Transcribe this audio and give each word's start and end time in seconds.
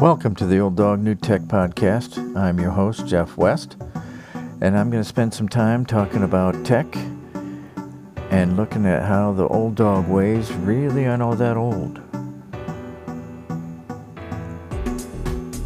Welcome 0.00 0.34
to 0.36 0.46
the 0.46 0.60
Old 0.60 0.76
Dog 0.76 1.00
New 1.00 1.14
Tech 1.14 1.42
Podcast. 1.42 2.34
I'm 2.34 2.58
your 2.58 2.70
host, 2.70 3.06
Jeff 3.06 3.36
West, 3.36 3.76
and 4.62 4.78
I'm 4.78 4.90
going 4.90 5.02
to 5.02 5.08
spend 5.08 5.34
some 5.34 5.46
time 5.46 5.84
talking 5.84 6.22
about 6.22 6.64
tech 6.64 6.86
and 8.30 8.56
looking 8.56 8.86
at 8.86 9.02
how 9.02 9.34
the 9.34 9.46
old 9.46 9.74
dog 9.74 10.08
ways 10.08 10.50
really 10.54 11.06
aren't 11.06 11.22
all 11.22 11.34
that 11.34 11.58
old. 11.58 11.98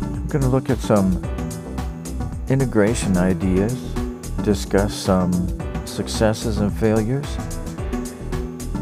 I'm 0.02 0.26
going 0.26 0.42
to 0.42 0.48
look 0.48 0.68
at 0.68 0.78
some 0.78 1.22
integration 2.48 3.16
ideas, 3.16 3.80
discuss 4.42 4.92
some 4.94 5.32
successes 5.86 6.58
and 6.58 6.76
failures, 6.76 7.36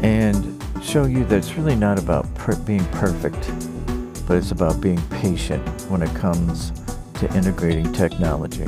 and 0.01 0.59
show 0.83 1.05
you 1.05 1.23
that 1.25 1.37
it's 1.37 1.53
really 1.53 1.75
not 1.75 1.99
about 1.99 2.25
per- 2.33 2.55
being 2.55 2.83
perfect 2.85 3.42
but 4.27 4.37
it's 4.37 4.51
about 4.51 4.81
being 4.81 5.01
patient 5.09 5.67
when 5.89 6.01
it 6.01 6.13
comes 6.15 6.71
to 7.15 7.31
integrating 7.35 7.91
technology. 7.91 8.65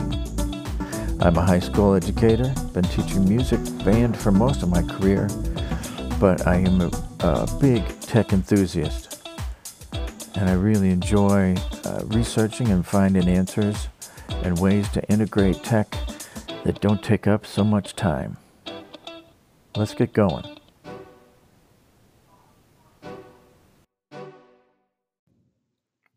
I'm 1.22 1.38
a 1.38 1.42
high 1.42 1.60
school 1.60 1.96
educator, 1.96 2.54
been 2.74 2.84
teaching 2.84 3.28
music 3.28 3.60
band 3.84 4.18
for 4.18 4.32
most 4.32 4.64
of 4.64 4.70
my 4.70 4.82
career, 4.82 5.28
but 6.20 6.46
I 6.46 6.58
am 6.58 6.82
a, 6.82 6.92
a 7.22 7.48
big 7.60 7.84
tech 8.02 8.34
enthusiast. 8.34 9.28
And 10.36 10.50
I 10.50 10.54
really 10.54 10.90
enjoy 10.90 11.56
uh, 11.86 12.02
researching 12.08 12.68
and 12.70 12.86
finding 12.86 13.30
answers 13.30 13.88
and 14.44 14.60
ways 14.60 14.90
to 14.90 15.04
integrate 15.10 15.64
tech 15.64 15.96
that 16.66 16.82
don't 16.82 17.02
take 17.02 17.28
up 17.28 17.46
so 17.46 17.64
much 17.64 17.96
time. 17.96 18.38
Let's 19.76 19.94
get 19.94 20.14
going. 20.14 20.55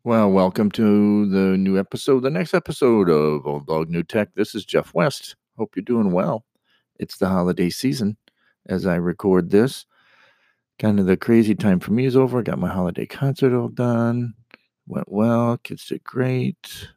Well, 0.05 0.31
welcome 0.31 0.71
to 0.71 1.25
the 1.25 1.57
new 1.57 1.77
episode, 1.77 2.21
the 2.21 2.29
next 2.29 2.53
episode 2.53 3.09
of 3.09 3.45
Old 3.45 3.67
Dog 3.67 3.89
New 3.89 4.01
Tech. 4.01 4.29
This 4.33 4.55
is 4.55 4.63
Jeff 4.63 4.93
West. 4.93 5.35
Hope 5.57 5.75
you're 5.75 5.83
doing 5.83 6.13
well. 6.13 6.45
It's 6.97 7.17
the 7.17 7.27
holiday 7.27 7.69
season 7.69 8.15
as 8.69 8.85
I 8.85 8.95
record 8.95 9.51
this. 9.51 9.85
Kind 10.79 11.01
of 11.01 11.05
the 11.05 11.17
crazy 11.17 11.53
time 11.53 11.81
for 11.81 11.91
me 11.91 12.05
is 12.05 12.15
over. 12.15 12.41
Got 12.41 12.59
my 12.59 12.69
holiday 12.69 13.05
concert 13.05 13.53
all 13.53 13.67
done. 13.67 14.35
Went 14.87 15.11
well. 15.11 15.57
Kids 15.57 15.85
did 15.85 16.01
great. 16.05 16.87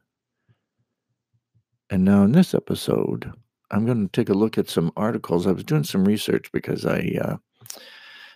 And 1.89 2.05
now 2.05 2.23
in 2.23 2.31
this 2.31 2.53
episode, 2.53 3.33
I'm 3.69 3.85
going 3.85 4.07
to 4.07 4.11
take 4.13 4.29
a 4.29 4.33
look 4.33 4.57
at 4.57 4.69
some 4.69 4.93
articles. 4.95 5.45
I 5.45 5.51
was 5.51 5.65
doing 5.65 5.83
some 5.83 6.05
research 6.05 6.49
because 6.53 6.85
I, 6.85 7.17
uh, 7.21 7.35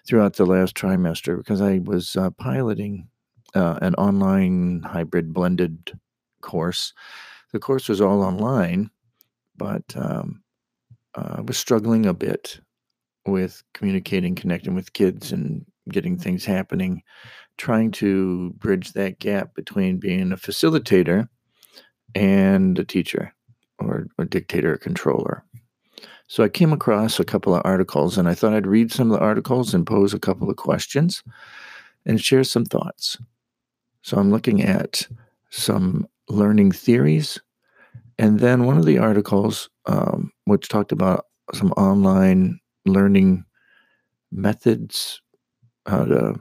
throughout 0.06 0.36
the 0.36 0.46
last 0.46 0.76
trimester, 0.76 1.38
because 1.38 1.62
I 1.62 1.80
was 1.86 2.18
uh, 2.18 2.32
piloting 2.32 3.08
uh, 3.56 3.80
an 3.82 3.96
online 3.96 4.82
hybrid 4.84 5.34
blended 5.34 6.00
course. 6.42 6.94
The 7.54 7.60
course 7.60 7.90
was 7.90 8.02
all 8.02 8.22
online, 8.22 8.90
but 9.56 9.84
um, 9.96 10.44
uh, 11.16 11.36
I 11.38 11.42
was 11.42 11.58
struggling 11.58 12.06
a 12.06 12.14
bit 12.14 12.60
with 13.26 13.64
communicating, 13.74 14.36
connecting 14.36 14.76
with 14.76 14.94
kids, 14.94 15.32
and 15.32 15.66
getting 15.90 16.18
things 16.18 16.46
happening, 16.46 17.02
trying 17.58 17.92
to 17.92 18.52
bridge 18.58 18.94
that 18.94 19.20
gap 19.20 19.54
between 19.56 19.98
being 19.98 20.32
a 20.32 20.38
facilitator 20.38 21.28
and 22.16 22.78
a 22.80 22.84
teacher 22.84 23.34
or 23.80 24.08
a 24.18 24.26
dictator 24.26 24.74
or 24.74 24.78
controller. 24.78 25.44
So 26.28 26.44
I 26.44 26.50
came 26.50 26.74
across 26.74 27.20
a 27.20 27.26
couple 27.26 27.56
of 27.56 27.62
articles 27.64 28.18
and 28.18 28.28
I 28.28 28.34
thought 28.34 28.54
I'd 28.54 28.68
read 28.68 28.92
some 28.92 29.12
of 29.12 29.18
the 29.18 29.24
articles 29.24 29.74
and 29.74 29.88
pose 29.88 30.14
a 30.14 30.20
couple 30.20 30.50
of 30.50 30.58
questions 30.58 31.24
and 32.06 32.22
share 32.22 32.44
some 32.44 32.66
thoughts. 32.66 33.18
So 34.08 34.16
I'm 34.18 34.32
looking 34.32 34.64
at 34.64 35.06
some 35.50 36.08
learning 36.30 36.72
theories. 36.72 37.42
And 38.18 38.40
then 38.40 38.64
one 38.64 38.78
of 38.78 38.86
the 38.86 39.00
articles, 39.00 39.70
um, 39.86 40.32
which 40.46 40.70
talked 40.70 40.94
about 40.94 41.26
some 41.54 41.74
online 41.74 42.62
learning 42.86 43.44
methods, 44.32 45.22
how 45.88 46.06
to 46.06 46.36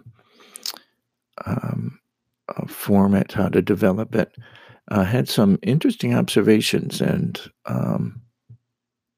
um, 1.44 1.98
uh, 2.48 2.66
form 2.68 3.16
it, 3.16 3.32
how 3.32 3.48
to 3.48 3.60
develop 3.60 4.14
it, 4.14 4.32
uh, 4.92 5.02
had 5.02 5.28
some 5.28 5.58
interesting 5.62 6.14
observations 6.14 7.00
and 7.00 7.40
um, 7.64 8.22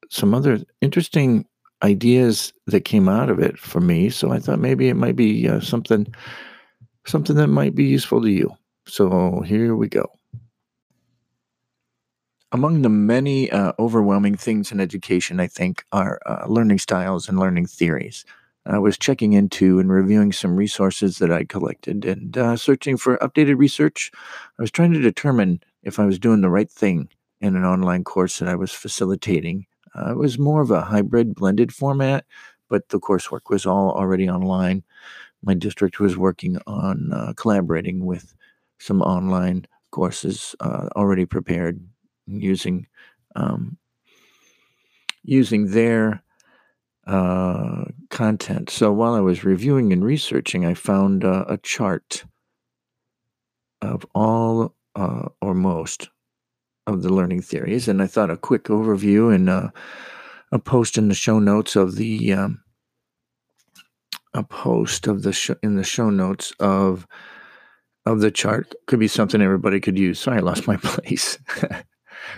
some 0.09 0.33
other 0.33 0.57
interesting 0.81 1.45
ideas 1.83 2.51
that 2.65 2.83
came 2.83 3.07
out 3.07 3.29
of 3.29 3.37
it 3.37 3.59
for 3.59 3.79
me. 3.79 4.09
So 4.09 4.31
I 4.31 4.39
thought 4.39 4.57
maybe 4.57 4.89
it 4.89 4.95
might 4.95 5.15
be 5.15 5.47
uh, 5.47 5.59
something 5.59 6.07
something 7.09 7.35
that 7.35 7.47
might 7.47 7.75
be 7.75 7.85
useful 7.85 8.21
to 8.21 8.29
you. 8.29 8.55
So 8.87 9.41
here 9.41 9.75
we 9.75 9.87
go. 9.87 10.09
Among 12.51 12.81
the 12.81 12.89
many 12.89 13.51
uh, 13.51 13.73
overwhelming 13.77 14.35
things 14.35 14.71
in 14.71 14.79
education, 14.79 15.39
I 15.39 15.47
think, 15.47 15.83
are 15.91 16.19
uh, 16.25 16.45
learning 16.47 16.79
styles 16.79 17.29
and 17.29 17.37
learning 17.37 17.67
theories. 17.67 18.25
I 18.65 18.77
was 18.79 18.97
checking 18.97 19.33
into 19.33 19.79
and 19.79 19.91
reviewing 19.91 20.31
some 20.31 20.55
resources 20.55 21.17
that 21.17 21.31
I 21.31 21.43
collected 21.43 22.05
and 22.05 22.37
uh, 22.37 22.55
searching 22.55 22.97
for 22.97 23.17
updated 23.17 23.57
research. 23.57 24.11
I 24.57 24.61
was 24.61 24.71
trying 24.71 24.93
to 24.93 24.99
determine 25.01 25.61
if 25.83 25.99
I 25.99 26.05
was 26.05 26.19
doing 26.19 26.41
the 26.41 26.49
right 26.49 26.69
thing 26.69 27.09
in 27.41 27.55
an 27.55 27.63
online 27.63 28.03
course 28.03 28.39
that 28.39 28.49
I 28.49 28.55
was 28.55 28.71
facilitating. 28.71 29.65
Uh, 29.95 30.11
it 30.11 30.17
was 30.17 30.37
more 30.37 30.61
of 30.61 30.71
a 30.71 30.81
hybrid 30.81 31.33
blended 31.35 31.73
format, 31.73 32.25
but 32.67 32.89
the 32.89 32.99
coursework 32.99 33.49
was 33.49 33.65
all 33.65 33.91
already 33.91 34.29
online 34.29 34.83
my 35.41 35.53
district 35.53 35.99
was 35.99 36.17
working 36.17 36.57
on 36.67 37.11
uh, 37.13 37.33
collaborating 37.35 38.05
with 38.05 38.33
some 38.79 39.01
online 39.01 39.65
courses 39.91 40.55
uh, 40.59 40.87
already 40.95 41.25
prepared 41.25 41.81
using 42.27 42.87
um, 43.35 43.77
using 45.23 45.71
their 45.71 46.23
uh, 47.05 47.85
content. 48.09 48.69
So 48.69 48.91
while 48.91 49.13
I 49.13 49.19
was 49.19 49.43
reviewing 49.43 49.91
and 49.93 50.03
researching, 50.03 50.65
I 50.65 50.73
found 50.73 51.23
uh, 51.23 51.45
a 51.47 51.57
chart 51.57 52.25
of 53.81 54.05
all 54.13 54.75
uh, 54.95 55.29
or 55.41 55.53
most 55.53 56.09
of 56.87 57.03
the 57.03 57.13
learning 57.13 57.41
theories, 57.41 57.87
and 57.87 58.01
I 58.01 58.07
thought 58.07 58.31
a 58.31 58.37
quick 58.37 58.65
overview 58.65 59.33
and 59.33 59.49
uh, 59.49 59.69
a 60.51 60.59
post 60.59 60.97
in 60.97 61.07
the 61.07 61.15
show 61.15 61.39
notes 61.39 61.75
of 61.75 61.95
the 61.95 62.33
um, 62.33 62.61
a 64.33 64.43
post 64.43 65.07
of 65.07 65.23
the 65.23 65.33
show 65.33 65.55
in 65.63 65.75
the 65.75 65.83
show 65.83 66.09
notes 66.09 66.53
of 66.59 67.07
of 68.05 68.21
the 68.21 68.31
chart 68.31 68.73
could 68.87 68.99
be 68.99 69.07
something 69.07 69.41
everybody 69.41 69.79
could 69.79 69.97
use. 69.97 70.19
Sorry, 70.19 70.37
I 70.37 70.41
lost 70.41 70.67
my 70.67 70.77
place 70.83 71.39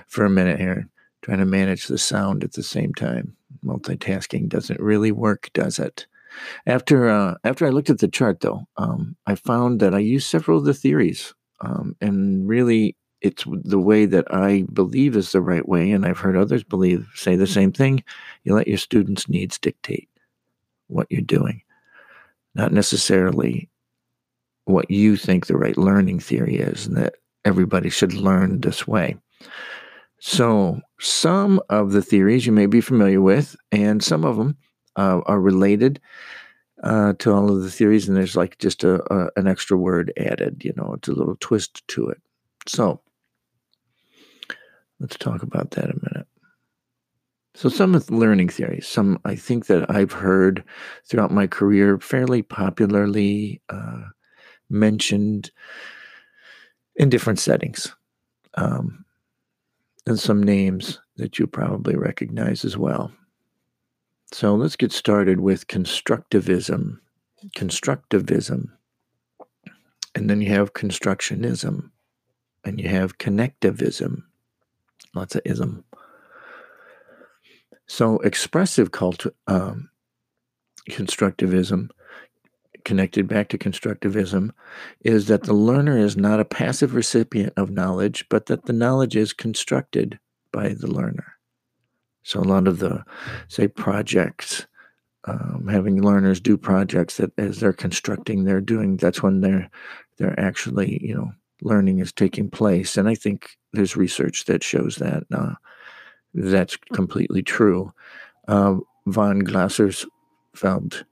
for 0.07 0.25
a 0.25 0.29
minute 0.29 0.59
here, 0.59 0.87
trying 1.21 1.39
to 1.39 1.45
manage 1.45 1.87
the 1.87 1.97
sound 1.97 2.43
at 2.43 2.53
the 2.53 2.63
same 2.63 2.93
time. 2.93 3.35
Multitasking 3.63 4.49
doesn't 4.49 4.79
really 4.79 5.11
work, 5.11 5.49
does 5.53 5.79
it? 5.79 6.07
After 6.65 7.09
uh, 7.09 7.35
after 7.43 7.65
I 7.65 7.69
looked 7.69 7.89
at 7.89 7.99
the 7.99 8.07
chart, 8.07 8.39
though, 8.39 8.67
um, 8.77 9.15
I 9.27 9.35
found 9.35 9.79
that 9.81 9.93
I 9.93 9.99
used 9.99 10.27
several 10.27 10.57
of 10.57 10.65
the 10.65 10.73
theories, 10.73 11.33
um, 11.59 11.95
and 11.99 12.47
really, 12.47 12.95
it's 13.19 13.43
the 13.45 13.79
way 13.79 14.05
that 14.05 14.33
I 14.33 14.65
believe 14.71 15.17
is 15.17 15.31
the 15.33 15.41
right 15.41 15.67
way, 15.67 15.91
and 15.91 16.05
I've 16.05 16.19
heard 16.19 16.37
others 16.37 16.63
believe 16.63 17.07
say 17.15 17.35
the 17.35 17.47
same 17.47 17.73
thing. 17.73 18.03
You 18.43 18.55
let 18.55 18.67
your 18.67 18.77
students' 18.77 19.27
needs 19.27 19.59
dictate 19.59 20.09
what 20.87 21.07
you're 21.09 21.21
doing 21.21 21.61
not 22.55 22.71
necessarily 22.71 23.69
what 24.65 24.89
you 24.91 25.15
think 25.17 25.47
the 25.47 25.57
right 25.57 25.77
learning 25.77 26.19
theory 26.19 26.57
is, 26.57 26.87
and 26.87 26.97
that 26.97 27.15
everybody 27.45 27.89
should 27.89 28.13
learn 28.13 28.61
this 28.61 28.87
way. 28.87 29.15
So, 30.19 30.79
some 30.99 31.59
of 31.69 31.93
the 31.93 32.01
theories 32.01 32.45
you 32.45 32.51
may 32.51 32.67
be 32.67 32.81
familiar 32.81 33.21
with, 33.21 33.55
and 33.71 34.03
some 34.03 34.23
of 34.23 34.37
them 34.37 34.57
uh, 34.95 35.21
are 35.25 35.41
related 35.41 35.99
uh, 36.83 37.13
to 37.19 37.31
all 37.31 37.49
of 37.49 37.63
the 37.63 37.71
theories, 37.71 38.07
and 38.07 38.15
there's 38.15 38.35
like 38.35 38.57
just 38.59 38.83
a, 38.83 39.01
a, 39.11 39.29
an 39.35 39.47
extra 39.47 39.77
word 39.77 40.13
added. 40.17 40.63
You 40.63 40.73
know, 40.75 40.93
it's 40.93 41.07
a 41.07 41.13
little 41.13 41.37
twist 41.39 41.87
to 41.89 42.09
it. 42.09 42.21
So, 42.67 43.01
let's 44.99 45.17
talk 45.17 45.41
about 45.41 45.71
that 45.71 45.85
a 45.85 45.99
minute. 46.11 46.27
So, 47.53 47.67
some 47.67 47.95
of 47.95 48.05
the 48.05 48.15
learning 48.15 48.49
theories, 48.49 48.87
some 48.87 49.19
I 49.25 49.35
think 49.35 49.65
that 49.65 49.89
I've 49.91 50.13
heard 50.13 50.63
throughout 51.05 51.31
my 51.31 51.47
career 51.47 51.99
fairly 51.99 52.41
popularly 52.41 53.61
uh, 53.69 54.03
mentioned 54.69 55.51
in 56.95 57.09
different 57.09 57.39
settings. 57.39 57.93
Um, 58.55 59.05
and 60.07 60.19
some 60.19 60.41
names 60.41 60.99
that 61.17 61.39
you 61.39 61.45
probably 61.45 61.95
recognize 61.95 62.65
as 62.65 62.77
well. 62.77 63.11
So, 64.31 64.55
let's 64.55 64.77
get 64.77 64.93
started 64.93 65.41
with 65.41 65.67
constructivism. 65.67 66.99
Constructivism. 67.57 68.69
And 70.15 70.29
then 70.29 70.41
you 70.41 70.49
have 70.49 70.73
constructionism. 70.73 71.91
And 72.63 72.79
you 72.79 72.87
have 72.87 73.17
connectivism. 73.17 74.23
Lots 75.13 75.35
of 75.35 75.41
ism. 75.43 75.83
So, 77.87 78.19
expressive 78.19 78.91
cult, 78.91 79.25
um, 79.47 79.89
constructivism 80.89 81.89
connected 82.83 83.27
back 83.27 83.49
to 83.49 83.57
constructivism 83.57 84.49
is 85.01 85.27
that 85.27 85.43
the 85.43 85.53
learner 85.53 85.97
is 85.97 86.17
not 86.17 86.39
a 86.39 86.45
passive 86.45 86.95
recipient 86.95 87.53
of 87.57 87.69
knowledge, 87.69 88.25
but 88.29 88.47
that 88.47 88.65
the 88.65 88.73
knowledge 88.73 89.15
is 89.15 89.33
constructed 89.33 90.19
by 90.51 90.69
the 90.69 90.87
learner. 90.87 91.35
So 92.23 92.39
a 92.39 92.41
lot 92.41 92.67
of 92.67 92.79
the, 92.79 93.03
say, 93.47 93.67
projects, 93.67 94.67
um, 95.25 95.67
having 95.69 96.01
learners 96.01 96.39
do 96.39 96.57
projects 96.57 97.17
that 97.17 97.31
as 97.37 97.59
they're 97.59 97.73
constructing, 97.73 98.43
they're 98.43 98.61
doing. 98.61 98.97
That's 98.97 99.21
when 99.21 99.41
they're 99.41 99.69
they're 100.17 100.39
actually, 100.39 100.99
you 101.03 101.15
know, 101.15 101.31
learning 101.61 101.99
is 101.99 102.11
taking 102.11 102.49
place. 102.49 102.97
And 102.97 103.07
I 103.07 103.15
think 103.15 103.57
there's 103.73 103.95
research 103.95 104.45
that 104.45 104.63
shows 104.63 104.97
that 104.97 105.23
uh, 105.33 105.53
that's 106.33 106.77
completely 106.93 107.43
true. 107.43 107.93
Uh, 108.47 108.77
von 109.07 109.41
Glasersfeld 109.41 111.03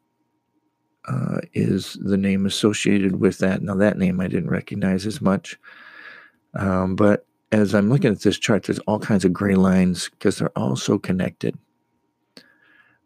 uh, 1.07 1.37
is 1.53 1.97
the 2.01 2.17
name 2.17 2.45
associated 2.45 3.19
with 3.19 3.39
that. 3.39 3.61
Now, 3.61 3.75
that 3.75 3.97
name 3.97 4.19
I 4.19 4.27
didn't 4.27 4.49
recognize 4.49 5.05
as 5.05 5.21
much. 5.21 5.57
Um, 6.53 6.95
but 6.95 7.25
as 7.51 7.73
I'm 7.73 7.89
looking 7.89 8.11
at 8.11 8.21
this 8.21 8.37
chart, 8.37 8.63
there's 8.63 8.79
all 8.79 8.99
kinds 8.99 9.25
of 9.25 9.33
gray 9.33 9.55
lines 9.55 10.09
because 10.09 10.37
they're 10.37 10.57
all 10.57 10.75
so 10.75 10.99
connected. 10.99 11.57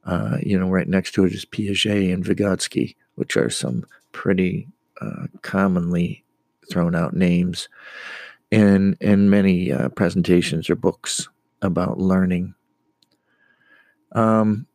Uh, 0.05 0.37
you 0.41 0.59
know, 0.59 0.69
right 0.69 0.87
next 0.87 1.13
to 1.13 1.23
it 1.23 1.33
is 1.33 1.45
Piaget 1.45 2.13
and 2.13 2.25
Vygotsky, 2.25 2.95
which 3.15 3.37
are 3.37 3.49
some 3.49 3.85
pretty 4.11 4.67
uh, 4.99 5.27
commonly 5.41 6.25
thrown 6.69 6.95
out 6.95 7.13
names 7.13 7.69
in 8.51 8.95
in 8.99 9.29
many 9.29 9.71
uh, 9.71 9.89
presentations 9.89 10.69
or 10.69 10.75
books 10.75 11.29
about 11.63 11.97
learning. 11.97 12.53
Um, 14.11 14.67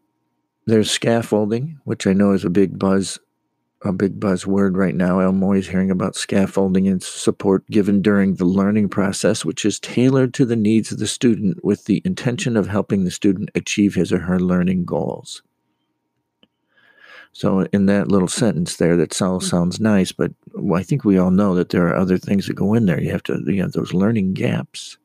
there's 0.67 0.91
scaffolding, 0.91 1.81
which 1.85 2.07
I 2.07 2.13
know 2.13 2.33
is 2.33 2.45
a 2.45 2.51
big 2.51 2.79
buzz, 2.79 3.19
a 3.83 3.93
big 3.93 4.19
buzzword 4.21 4.77
right 4.77 4.95
now. 4.95 5.21
I'm 5.21 5.43
always 5.43 5.69
hearing 5.69 5.91
about 5.91 6.17
scaffolding 6.17 6.89
and 6.89 7.03
support 7.03 7.65
given 7.71 8.03
during 8.03 8.35
the 8.35 8.45
learning 8.45 8.89
process, 8.89 9.45
which 9.45 9.65
is 9.65 9.81
tailored 9.81 10.35
to 10.35 10.45
the 10.45 10.57
needs 10.57 10.93
of 10.93 10.99
the 10.99 11.07
student 11.07 11.65
with 11.65 11.85
the 11.85 12.03
intention 12.05 12.57
of 12.57 12.67
helping 12.67 13.05
the 13.05 13.11
student 13.11 13.51
achieve 13.55 13.95
his 13.95 14.13
or 14.13 14.19
her 14.19 14.41
learning 14.41 14.85
goals. 14.85 15.43
So, 17.33 17.61
in 17.73 17.87
that 17.87 18.09
little 18.09 18.29
sentence 18.29 18.77
there, 18.77 18.97
that 18.97 19.23
all 19.23 19.41
sounds 19.41 19.79
nice, 19.79 20.13
but 20.13 20.33
I 20.75 20.83
think 20.83 21.05
we 21.05 21.19
all 21.19 21.31
know 21.31 21.55
that 21.55 21.69
there 21.69 21.87
are 21.87 21.97
other 21.97 22.19
things 22.19 22.47
that 22.47 22.55
go 22.55 22.75
in 22.75 22.87
there. 22.87 23.01
You 23.01 23.13
have 23.13 23.23
to, 23.25 23.41
you 23.47 23.63
have 23.63 23.73
those 23.73 23.95
learning 23.95 24.35
gaps. 24.35 24.99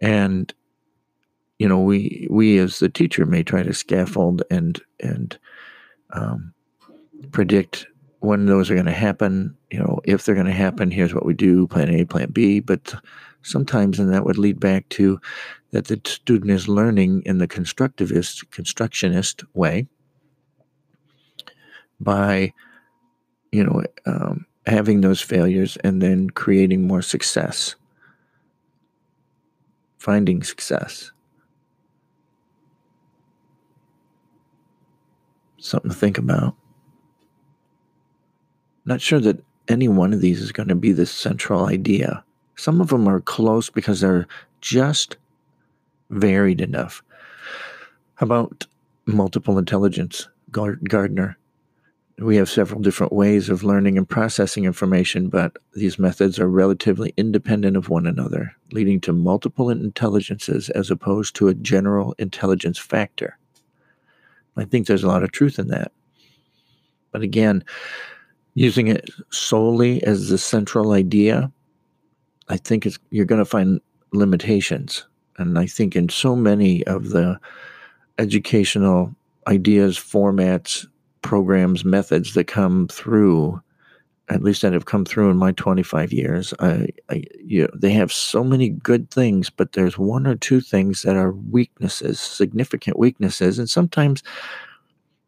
And 0.00 0.54
you 1.58 1.68
know, 1.68 1.80
we 1.80 2.26
we 2.30 2.58
as 2.58 2.78
the 2.78 2.88
teacher 2.88 3.26
may 3.26 3.42
try 3.42 3.62
to 3.62 3.74
scaffold 3.74 4.42
and 4.50 4.80
and 5.00 5.38
um, 6.12 6.54
predict 7.32 7.86
when 8.20 8.46
those 8.46 8.70
are 8.70 8.74
going 8.74 8.86
to 8.86 8.92
happen. 8.92 9.56
You 9.70 9.80
know, 9.80 10.00
if 10.04 10.24
they're 10.24 10.34
going 10.34 10.46
to 10.46 10.52
happen, 10.52 10.90
here's 10.90 11.14
what 11.14 11.26
we 11.26 11.34
do: 11.34 11.66
Plan 11.66 11.90
A, 11.90 12.04
Plan 12.04 12.30
B. 12.30 12.60
But 12.60 12.94
sometimes, 13.42 13.98
and 13.98 14.12
that 14.12 14.24
would 14.24 14.38
lead 14.38 14.60
back 14.60 14.88
to 14.90 15.20
that 15.72 15.86
the 15.86 16.00
student 16.04 16.50
is 16.50 16.68
learning 16.68 17.22
in 17.26 17.38
the 17.38 17.48
constructivist, 17.48 18.50
constructionist 18.50 19.42
way 19.54 19.86
by, 22.00 22.52
you 23.52 23.64
know, 23.64 23.82
um, 24.06 24.46
having 24.66 25.00
those 25.00 25.20
failures 25.20 25.76
and 25.82 26.00
then 26.00 26.30
creating 26.30 26.86
more 26.86 27.02
success, 27.02 27.74
finding 29.98 30.42
success. 30.42 31.10
Something 35.58 35.90
to 35.90 35.96
think 35.96 36.18
about. 36.18 36.54
Not 38.84 39.00
sure 39.00 39.20
that 39.20 39.42
any 39.68 39.88
one 39.88 40.12
of 40.12 40.20
these 40.20 40.40
is 40.40 40.52
going 40.52 40.68
to 40.68 40.74
be 40.74 40.92
the 40.92 41.04
central 41.04 41.66
idea. 41.66 42.24
Some 42.56 42.80
of 42.80 42.88
them 42.88 43.08
are 43.08 43.20
close 43.20 43.68
because 43.68 44.00
they're 44.00 44.26
just 44.60 45.16
varied 46.10 46.60
enough. 46.60 47.02
About 48.20 48.66
multiple 49.06 49.58
intelligence, 49.58 50.28
Gardner? 50.50 51.36
We 52.18 52.36
have 52.36 52.48
several 52.48 52.80
different 52.80 53.12
ways 53.12 53.48
of 53.48 53.62
learning 53.62 53.96
and 53.96 54.08
processing 54.08 54.64
information, 54.64 55.28
but 55.28 55.56
these 55.74 55.98
methods 56.00 56.40
are 56.40 56.48
relatively 56.48 57.14
independent 57.16 57.76
of 57.76 57.90
one 57.90 58.06
another, 58.06 58.56
leading 58.72 59.00
to 59.02 59.12
multiple 59.12 59.70
intelligences 59.70 60.68
as 60.70 60.90
opposed 60.90 61.36
to 61.36 61.48
a 61.48 61.54
general 61.54 62.14
intelligence 62.18 62.78
factor. 62.78 63.38
I 64.58 64.64
think 64.64 64.86
there's 64.86 65.04
a 65.04 65.08
lot 65.08 65.22
of 65.22 65.32
truth 65.32 65.58
in 65.58 65.68
that. 65.68 65.92
But 67.12 67.22
again, 67.22 67.64
using 68.54 68.88
it 68.88 69.08
solely 69.30 70.02
as 70.02 70.28
the 70.28 70.38
central 70.38 70.92
idea, 70.92 71.50
I 72.48 72.56
think 72.56 72.86
you're 73.10 73.24
going 73.24 73.40
to 73.40 73.44
find 73.44 73.80
limitations. 74.12 75.04
And 75.36 75.58
I 75.58 75.66
think 75.66 75.94
in 75.94 76.08
so 76.08 76.34
many 76.34 76.84
of 76.86 77.10
the 77.10 77.38
educational 78.18 79.14
ideas, 79.46 79.96
formats, 79.96 80.86
programs, 81.22 81.84
methods 81.84 82.34
that 82.34 82.44
come 82.44 82.88
through, 82.88 83.60
at 84.30 84.42
least 84.42 84.62
that 84.62 84.72
have 84.72 84.84
come 84.84 85.04
through 85.04 85.30
in 85.30 85.36
my 85.36 85.52
25 85.52 86.12
years, 86.12 86.52
I, 86.58 86.88
I 87.08 87.24
you 87.42 87.62
know, 87.62 87.70
they 87.74 87.92
have 87.92 88.12
so 88.12 88.44
many 88.44 88.68
good 88.68 89.10
things, 89.10 89.48
but 89.50 89.72
there's 89.72 89.98
one 89.98 90.26
or 90.26 90.36
two 90.36 90.60
things 90.60 91.02
that 91.02 91.16
are 91.16 91.32
weaknesses, 91.32 92.20
significant 92.20 92.98
weaknesses, 92.98 93.58
and 93.58 93.68
sometimes 93.68 94.22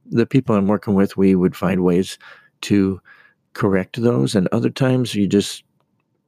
the 0.07 0.27
people 0.27 0.55
I'm 0.55 0.67
working 0.67 0.95
with, 0.95 1.17
we 1.17 1.35
would 1.35 1.57
find 1.57 1.83
ways 1.83 2.19
to 2.63 3.01
correct 3.55 4.01
those, 4.01 4.35
and 4.35 4.49
other 4.53 4.71
times 4.71 5.15
you 5.15 5.27
just 5.27 5.65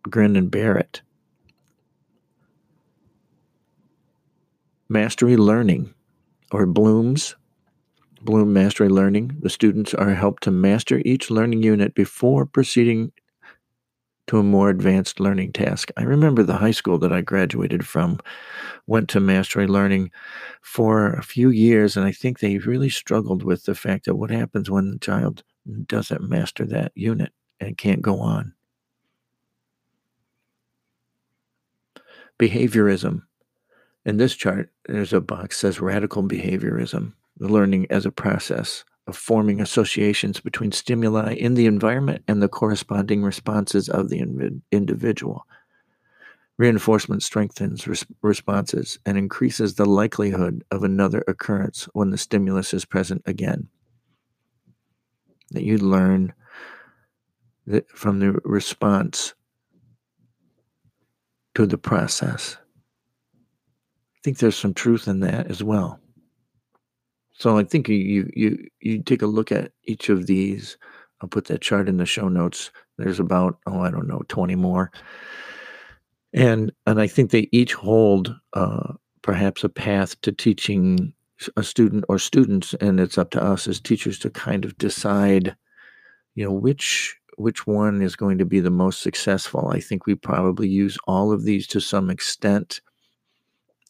grin 0.02 0.36
and 0.36 0.50
bear 0.50 0.76
it. 0.76 1.02
Mastery 4.88 5.36
learning, 5.36 5.92
or 6.50 6.66
Bloom's 6.66 7.34
Bloom 8.24 8.52
Mastery 8.52 8.88
Learning, 8.88 9.36
the 9.40 9.50
students 9.50 9.94
are 9.94 10.14
helped 10.14 10.44
to 10.44 10.52
master 10.52 11.02
each 11.04 11.28
learning 11.28 11.64
unit 11.64 11.92
before 11.92 12.46
proceeding 12.46 13.10
to 14.28 14.38
a 14.38 14.44
more 14.44 14.70
advanced 14.70 15.18
learning 15.18 15.52
task. 15.52 15.90
I 15.96 16.04
remember 16.04 16.44
the 16.44 16.58
high 16.58 16.70
school 16.70 16.98
that 16.98 17.12
I 17.12 17.20
graduated 17.20 17.84
from 17.84 18.20
went 18.86 19.08
to 19.10 19.20
mastery 19.20 19.66
learning 19.66 20.12
for 20.60 21.14
a 21.14 21.22
few 21.24 21.50
years, 21.50 21.96
and 21.96 22.06
I 22.06 22.12
think 22.12 22.38
they 22.38 22.58
really 22.58 22.90
struggled 22.90 23.42
with 23.42 23.64
the 23.64 23.74
fact 23.74 24.04
that 24.04 24.14
what 24.14 24.30
happens 24.30 24.70
when 24.70 24.92
the 24.92 24.98
child 24.98 25.42
doesn't 25.86 26.22
master 26.22 26.64
that 26.66 26.92
unit 26.94 27.32
and 27.58 27.76
can't 27.76 28.02
go 28.02 28.20
on. 28.20 28.54
Behaviorism. 32.38 33.22
In 34.04 34.16
this 34.16 34.34
chart, 34.36 34.70
there's 34.86 35.12
a 35.12 35.20
box 35.20 35.58
says 35.58 35.80
radical 35.80 36.22
behaviorism, 36.22 37.14
the 37.42 37.52
learning 37.52 37.88
as 37.90 38.06
a 38.06 38.12
process 38.12 38.84
of 39.08 39.16
forming 39.16 39.60
associations 39.60 40.38
between 40.38 40.70
stimuli 40.70 41.34
in 41.34 41.54
the 41.54 41.66
environment 41.66 42.22
and 42.28 42.40
the 42.40 42.48
corresponding 42.48 43.20
responses 43.20 43.88
of 43.88 44.08
the 44.10 44.60
individual. 44.70 45.44
Reinforcement 46.56 47.20
strengthens 47.20 47.88
res- 47.88 48.06
responses 48.22 49.00
and 49.04 49.18
increases 49.18 49.74
the 49.74 49.86
likelihood 49.86 50.62
of 50.70 50.84
another 50.84 51.24
occurrence 51.26 51.88
when 51.94 52.10
the 52.10 52.16
stimulus 52.16 52.72
is 52.72 52.84
present 52.84 53.22
again. 53.26 53.66
That 55.50 55.64
you 55.64 55.78
learn 55.78 56.34
that 57.66 57.90
from 57.90 58.20
the 58.20 58.38
response 58.44 59.34
to 61.56 61.66
the 61.66 61.78
process. 61.78 62.56
I 63.34 64.20
think 64.22 64.38
there's 64.38 64.56
some 64.56 64.74
truth 64.74 65.08
in 65.08 65.18
that 65.20 65.50
as 65.50 65.60
well. 65.64 66.01
So 67.34 67.58
I 67.58 67.64
think 67.64 67.88
you 67.88 68.30
you 68.34 68.68
you 68.80 69.02
take 69.02 69.22
a 69.22 69.26
look 69.26 69.52
at 69.52 69.72
each 69.84 70.08
of 70.08 70.26
these. 70.26 70.76
I'll 71.20 71.28
put 71.28 71.46
that 71.46 71.60
chart 71.62 71.88
in 71.88 71.96
the 71.96 72.06
show 72.06 72.28
notes. 72.28 72.70
There's 72.98 73.20
about 73.20 73.58
oh 73.66 73.80
I 73.80 73.90
don't 73.90 74.08
know 74.08 74.22
20 74.28 74.54
more, 74.54 74.90
and 76.32 76.72
and 76.86 77.00
I 77.00 77.06
think 77.06 77.30
they 77.30 77.48
each 77.52 77.74
hold 77.74 78.34
uh, 78.52 78.94
perhaps 79.22 79.64
a 79.64 79.68
path 79.68 80.20
to 80.22 80.32
teaching 80.32 81.12
a 81.56 81.62
student 81.62 82.04
or 82.08 82.18
students, 82.18 82.74
and 82.74 83.00
it's 83.00 83.18
up 83.18 83.30
to 83.32 83.42
us 83.42 83.66
as 83.66 83.80
teachers 83.80 84.18
to 84.20 84.30
kind 84.30 84.64
of 84.64 84.76
decide, 84.78 85.56
you 86.34 86.44
know, 86.44 86.52
which 86.52 87.16
which 87.38 87.66
one 87.66 88.02
is 88.02 88.14
going 88.14 88.38
to 88.38 88.44
be 88.44 88.60
the 88.60 88.70
most 88.70 89.00
successful. 89.00 89.68
I 89.68 89.80
think 89.80 90.06
we 90.06 90.14
probably 90.14 90.68
use 90.68 90.98
all 91.06 91.32
of 91.32 91.44
these 91.44 91.66
to 91.68 91.80
some 91.80 92.10
extent, 92.10 92.80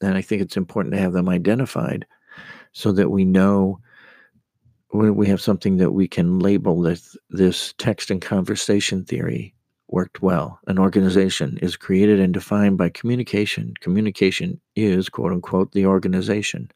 and 0.00 0.16
I 0.16 0.22
think 0.22 0.42
it's 0.42 0.56
important 0.56 0.94
to 0.94 1.00
have 1.00 1.12
them 1.12 1.28
identified 1.28 2.06
so 2.73 2.93
that 2.93 3.11
we 3.11 3.25
know 3.25 3.79
we 4.93 5.26
have 5.26 5.41
something 5.41 5.79
that 5.79 5.93
we 5.93 6.07
can 6.07 6.38
label 6.38 6.83
that 6.83 7.00
this 7.31 7.73
text 7.79 8.11
and 8.11 8.21
conversation 8.21 9.05
theory 9.05 9.55
worked 9.88 10.21
well. 10.21 10.59
An 10.67 10.79
organization 10.79 11.59
is 11.62 11.76
created 11.76 12.21
and 12.21 12.35
defined 12.35 12.76
by 12.76 12.91
communication. 12.91 13.73
Communication 13.81 14.61
is, 14.76 15.09
quote 15.09 15.33
unquote, 15.33 15.73
the 15.73 15.87
organization. 15.87 16.71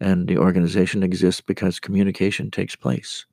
And 0.00 0.28
the 0.28 0.36
organization 0.36 1.02
exists 1.02 1.40
because 1.40 1.80
communication 1.80 2.50
takes 2.50 2.76
place. 2.76 3.24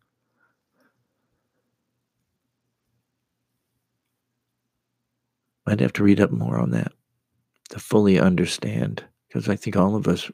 I'd 5.67 5.81
have 5.81 5.93
to 5.93 6.03
read 6.03 6.21
up 6.21 6.31
more 6.31 6.57
on 6.57 6.71
that 6.71 6.91
to 7.69 7.79
fully 7.79 8.19
understand, 8.19 9.03
because 9.27 9.49
I 9.49 9.55
think 9.55 9.75
all 9.75 9.95
of 9.95 10.07
us 10.07 10.31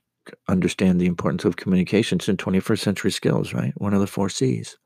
understand 0.47 0.99
the 0.99 1.05
importance 1.05 1.45
of 1.45 1.55
communications 1.55 2.29
in 2.29 2.37
21st 2.37 2.79
century 2.79 3.11
skills, 3.11 3.53
right? 3.53 3.73
One 3.77 3.93
of 3.93 3.99
the 3.99 4.07
four 4.07 4.29
C's. 4.29 4.77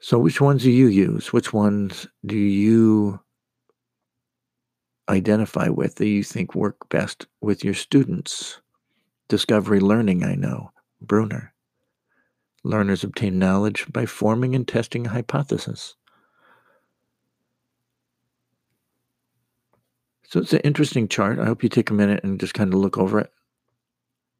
So, 0.00 0.18
which 0.18 0.40
ones 0.40 0.64
do 0.64 0.70
you 0.70 0.88
use? 0.88 1.32
Which 1.32 1.52
ones 1.52 2.08
do 2.26 2.36
you 2.36 3.20
identify 5.08 5.68
with 5.68 5.96
that 5.96 6.08
you 6.08 6.24
think 6.24 6.54
work 6.54 6.88
best 6.88 7.26
with 7.40 7.64
your 7.64 7.74
students? 7.74 8.60
Discovery 9.28 9.78
learning, 9.78 10.24
I 10.24 10.34
know, 10.34 10.72
Bruner. 11.00 11.54
Learners 12.64 13.04
obtain 13.04 13.38
knowledge 13.38 13.86
by 13.92 14.06
forming 14.06 14.54
and 14.54 14.66
testing 14.66 15.06
a 15.06 15.10
hypothesis. 15.10 15.94
So 20.32 20.40
it's 20.40 20.54
an 20.54 20.60
interesting 20.60 21.08
chart. 21.08 21.38
I 21.38 21.44
hope 21.44 21.62
you 21.62 21.68
take 21.68 21.90
a 21.90 21.92
minute 21.92 22.24
and 22.24 22.40
just 22.40 22.54
kind 22.54 22.72
of 22.72 22.80
look 22.80 22.96
over 22.96 23.18
it. 23.18 23.30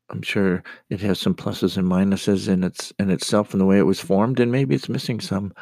I'm 0.09 0.23
sure 0.23 0.63
it 0.89 1.03
has 1.03 1.21
some 1.21 1.35
pluses 1.35 1.77
and 1.77 1.87
minuses 1.87 2.49
in 2.49 2.65
its 2.65 2.95
in 2.99 3.11
itself 3.11 3.53
and 3.53 3.61
the 3.61 3.67
way 3.67 3.77
it 3.77 3.85
was 3.85 4.01
formed, 4.01 4.41
and 4.41 4.51
maybe 4.51 4.75
it's 4.75 4.89
missing 4.89 5.21
some 5.21 5.53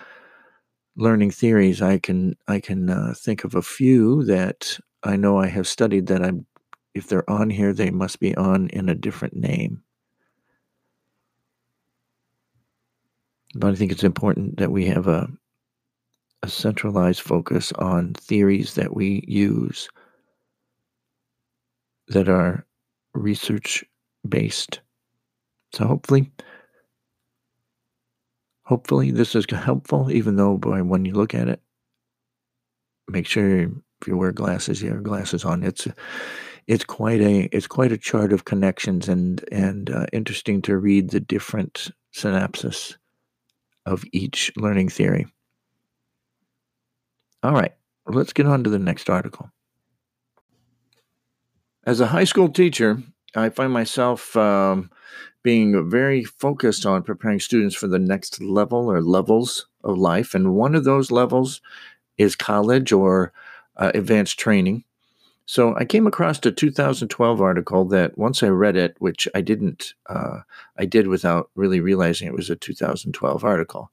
learning 0.95 1.33
theories. 1.33 1.83
I 1.83 1.99
can 1.99 2.37
I 2.47 2.61
can 2.61 2.91
uh, 2.91 3.13
think 3.17 3.43
of 3.43 3.57
a 3.57 3.63
few 3.63 4.23
that 4.27 4.79
I 5.03 5.17
know 5.17 5.37
I 5.37 5.49
have 5.49 5.67
studied 5.67 6.07
that 6.07 6.23
I'm. 6.23 6.47
If 6.95 7.09
they're 7.09 7.29
on 7.29 7.51
here, 7.51 7.73
they 7.73 7.91
must 7.91 8.21
be 8.21 8.33
on 8.37 8.69
in 8.69 8.89
a 8.89 8.95
different 8.95 9.35
name. 9.35 9.83
But 13.57 13.73
I 13.73 13.75
think 13.75 13.91
it's 13.91 14.05
important 14.05 14.59
that 14.59 14.71
we 14.71 14.87
have 14.87 15.09
a 15.09 15.29
a 16.45 16.49
centralized 16.49 17.21
focus 17.21 17.73
on 17.73 18.15
theories 18.15 18.75
that 18.75 18.95
we 18.95 19.25
use 19.27 19.89
that 22.11 22.29
are 22.29 22.67
research 23.15 23.85
based. 24.29 24.81
So 25.73 25.87
hopefully, 25.87 26.31
hopefully 28.65 29.11
this 29.11 29.35
is 29.35 29.47
helpful. 29.51 30.11
Even 30.11 30.37
though, 30.37 30.59
boy, 30.59 30.83
when 30.83 31.05
you 31.05 31.15
look 31.15 31.35
at 31.35 31.49
it, 31.49 31.61
make 33.09 33.27
sure 33.27 33.63
if 33.63 34.09
you 34.09 34.17
wear 34.17 34.33
glasses, 34.33 34.83
you 34.83 34.91
have 34.91 35.03
glasses 35.03 35.45
on. 35.45 35.63
It's 35.63 35.87
it's 36.67 36.85
quite 36.85 37.21
a 37.21 37.49
it's 37.53 37.67
quite 37.67 37.93
a 37.93 37.99
chart 37.99 38.33
of 38.33 38.45
connections 38.45 39.09
and 39.09 39.45
and 39.53 39.91
uh, 39.91 40.07
interesting 40.13 40.63
to 40.63 40.77
read 40.77 41.11
the 41.11 41.21
different 41.21 41.91
synapses 42.15 42.97
of 43.87 44.05
each 44.13 44.53
learning 44.57 44.89
theory. 44.89 45.27
All 47.43 47.53
right, 47.53 47.75
let's 48.07 48.33
get 48.33 48.47
on 48.47 48.65
to 48.65 48.71
the 48.71 48.79
next 48.79 49.09
article. 49.09 49.51
As 51.85 52.01
a 52.01 52.09
high 52.09 52.25
school 52.25 52.51
teacher, 52.51 53.03
I 53.35 53.49
find 53.49 53.73
myself 53.73 54.37
um, 54.37 54.91
being 55.43 55.89
very 55.89 56.25
focused 56.25 56.85
on 56.85 57.03
preparing 57.03 57.41
students 57.41 57.75
for 57.75 57.87
the 57.87 57.99
next 57.99 58.41
level 58.43 58.91
or 58.91 59.01
levels 59.01 59.67
of 59.83 59.97
life. 59.97 60.35
And 60.35 60.55
one 60.55 60.75
of 60.75 60.85
those 60.85 61.11
levels 61.11 61.63
is 62.19 62.37
college 62.37 62.93
or 62.93 63.33
uh, 63.77 63.93
advanced 63.95 64.39
training. 64.39 64.85
So 65.47 65.75
I 65.77 65.85
came 65.85 66.07
across 66.07 66.45
a 66.45 66.53
2012 66.53 67.41
article 67.41 67.85
that 67.87 68.17
once 68.17 68.43
I 68.43 68.49
read 68.49 68.77
it, 68.77 68.95
which 68.99 69.27
I 69.35 69.41
didn't, 69.41 69.95
uh, 70.09 70.41
I 70.77 70.85
did 70.85 71.09
without 71.09 71.51
really 71.55 71.81
realizing 71.81 72.29
it 72.29 72.35
was 72.35 72.51
a 72.51 72.57
2012 72.57 73.43
article. 73.43 73.91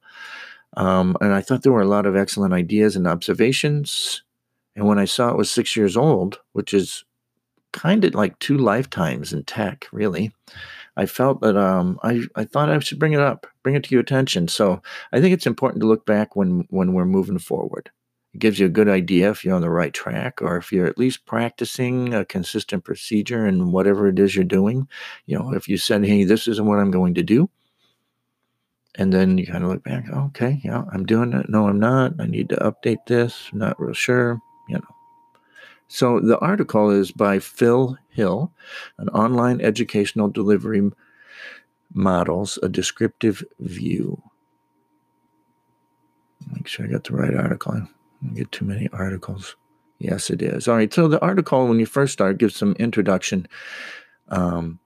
Um, 0.76 1.16
and 1.22 1.32
I 1.32 1.40
thought 1.40 1.62
there 1.62 1.72
were 1.72 1.80
a 1.80 1.88
lot 1.88 2.06
of 2.06 2.14
excellent 2.14 2.52
ideas 2.52 2.96
and 2.96 3.08
observations. 3.08 4.22
And 4.76 4.86
when 4.86 4.98
I 4.98 5.06
saw 5.06 5.30
it 5.30 5.36
was 5.36 5.50
six 5.50 5.74
years 5.74 5.96
old, 5.96 6.38
which 6.52 6.74
is 6.74 7.04
kind 7.72 8.04
of 8.04 8.14
like 8.14 8.38
two 8.38 8.58
lifetimes 8.58 9.32
in 9.32 9.44
tech, 9.44 9.86
really. 9.92 10.32
I 10.96 11.06
felt 11.06 11.40
that 11.42 11.56
um, 11.56 11.98
I, 12.02 12.22
I 12.34 12.44
thought 12.44 12.70
I 12.70 12.78
should 12.80 12.98
bring 12.98 13.12
it 13.12 13.20
up, 13.20 13.46
bring 13.62 13.76
it 13.76 13.84
to 13.84 13.90
your 13.94 14.00
attention. 14.00 14.48
So 14.48 14.82
I 15.12 15.20
think 15.20 15.32
it's 15.32 15.46
important 15.46 15.80
to 15.82 15.86
look 15.86 16.04
back 16.06 16.34
when 16.36 16.66
when 16.70 16.92
we're 16.92 17.04
moving 17.04 17.38
forward. 17.38 17.90
It 18.34 18.40
gives 18.40 18.58
you 18.58 18.66
a 18.66 18.70
good 18.70 18.88
idea 18.88 19.30
if 19.30 19.44
you're 19.44 19.54
on 19.54 19.62
the 19.62 19.70
right 19.70 19.92
track, 19.94 20.42
or 20.42 20.56
if 20.56 20.72
you're 20.72 20.86
at 20.86 20.98
least 20.98 21.24
practicing 21.26 22.14
a 22.14 22.24
consistent 22.24 22.84
procedure 22.84 23.46
in 23.46 23.72
whatever 23.72 24.08
it 24.08 24.18
is 24.18 24.34
you're 24.34 24.44
doing. 24.44 24.88
You 25.26 25.38
know, 25.38 25.52
if 25.54 25.68
you 25.68 25.76
said, 25.78 26.04
"Hey, 26.04 26.24
this 26.24 26.48
isn't 26.48 26.66
what 26.66 26.78
I'm 26.78 26.90
going 26.90 27.14
to 27.14 27.22
do," 27.22 27.48
and 28.96 29.12
then 29.12 29.38
you 29.38 29.46
kind 29.46 29.64
of 29.64 29.70
look 29.70 29.84
back, 29.84 30.10
okay, 30.10 30.60
yeah, 30.64 30.82
I'm 30.92 31.06
doing 31.06 31.32
it. 31.32 31.48
No, 31.48 31.68
I'm 31.68 31.78
not. 31.78 32.14
I 32.18 32.26
need 32.26 32.48
to 32.50 32.56
update 32.56 33.06
this. 33.06 33.48
I'm 33.52 33.60
not 33.60 33.80
real 33.80 33.94
sure. 33.94 34.40
You 34.68 34.76
know, 34.76 34.97
so 35.88 36.20
the 36.20 36.38
article 36.38 36.90
is 36.90 37.12
by 37.12 37.38
Phil 37.38 37.96
Hill, 38.10 38.52
an 38.98 39.08
online 39.08 39.60
educational 39.60 40.28
delivery 40.28 40.90
models 41.92 42.58
a 42.62 42.68
descriptive 42.68 43.42
view. 43.58 44.22
Make 46.52 46.66
sure 46.66 46.86
I 46.86 46.90
got 46.90 47.04
the 47.04 47.16
right 47.16 47.34
article. 47.34 47.72
I 47.72 48.34
get 48.34 48.52
too 48.52 48.64
many 48.64 48.88
articles. 48.92 49.56
Yes, 49.98 50.30
it 50.30 50.42
is. 50.42 50.68
All 50.68 50.76
right. 50.76 50.92
So 50.92 51.08
the 51.08 51.20
article, 51.20 51.66
when 51.66 51.80
you 51.80 51.86
first 51.86 52.12
start, 52.12 52.38
gives 52.38 52.54
some 52.54 52.72
introduction 52.74 53.48
um, 54.28 54.78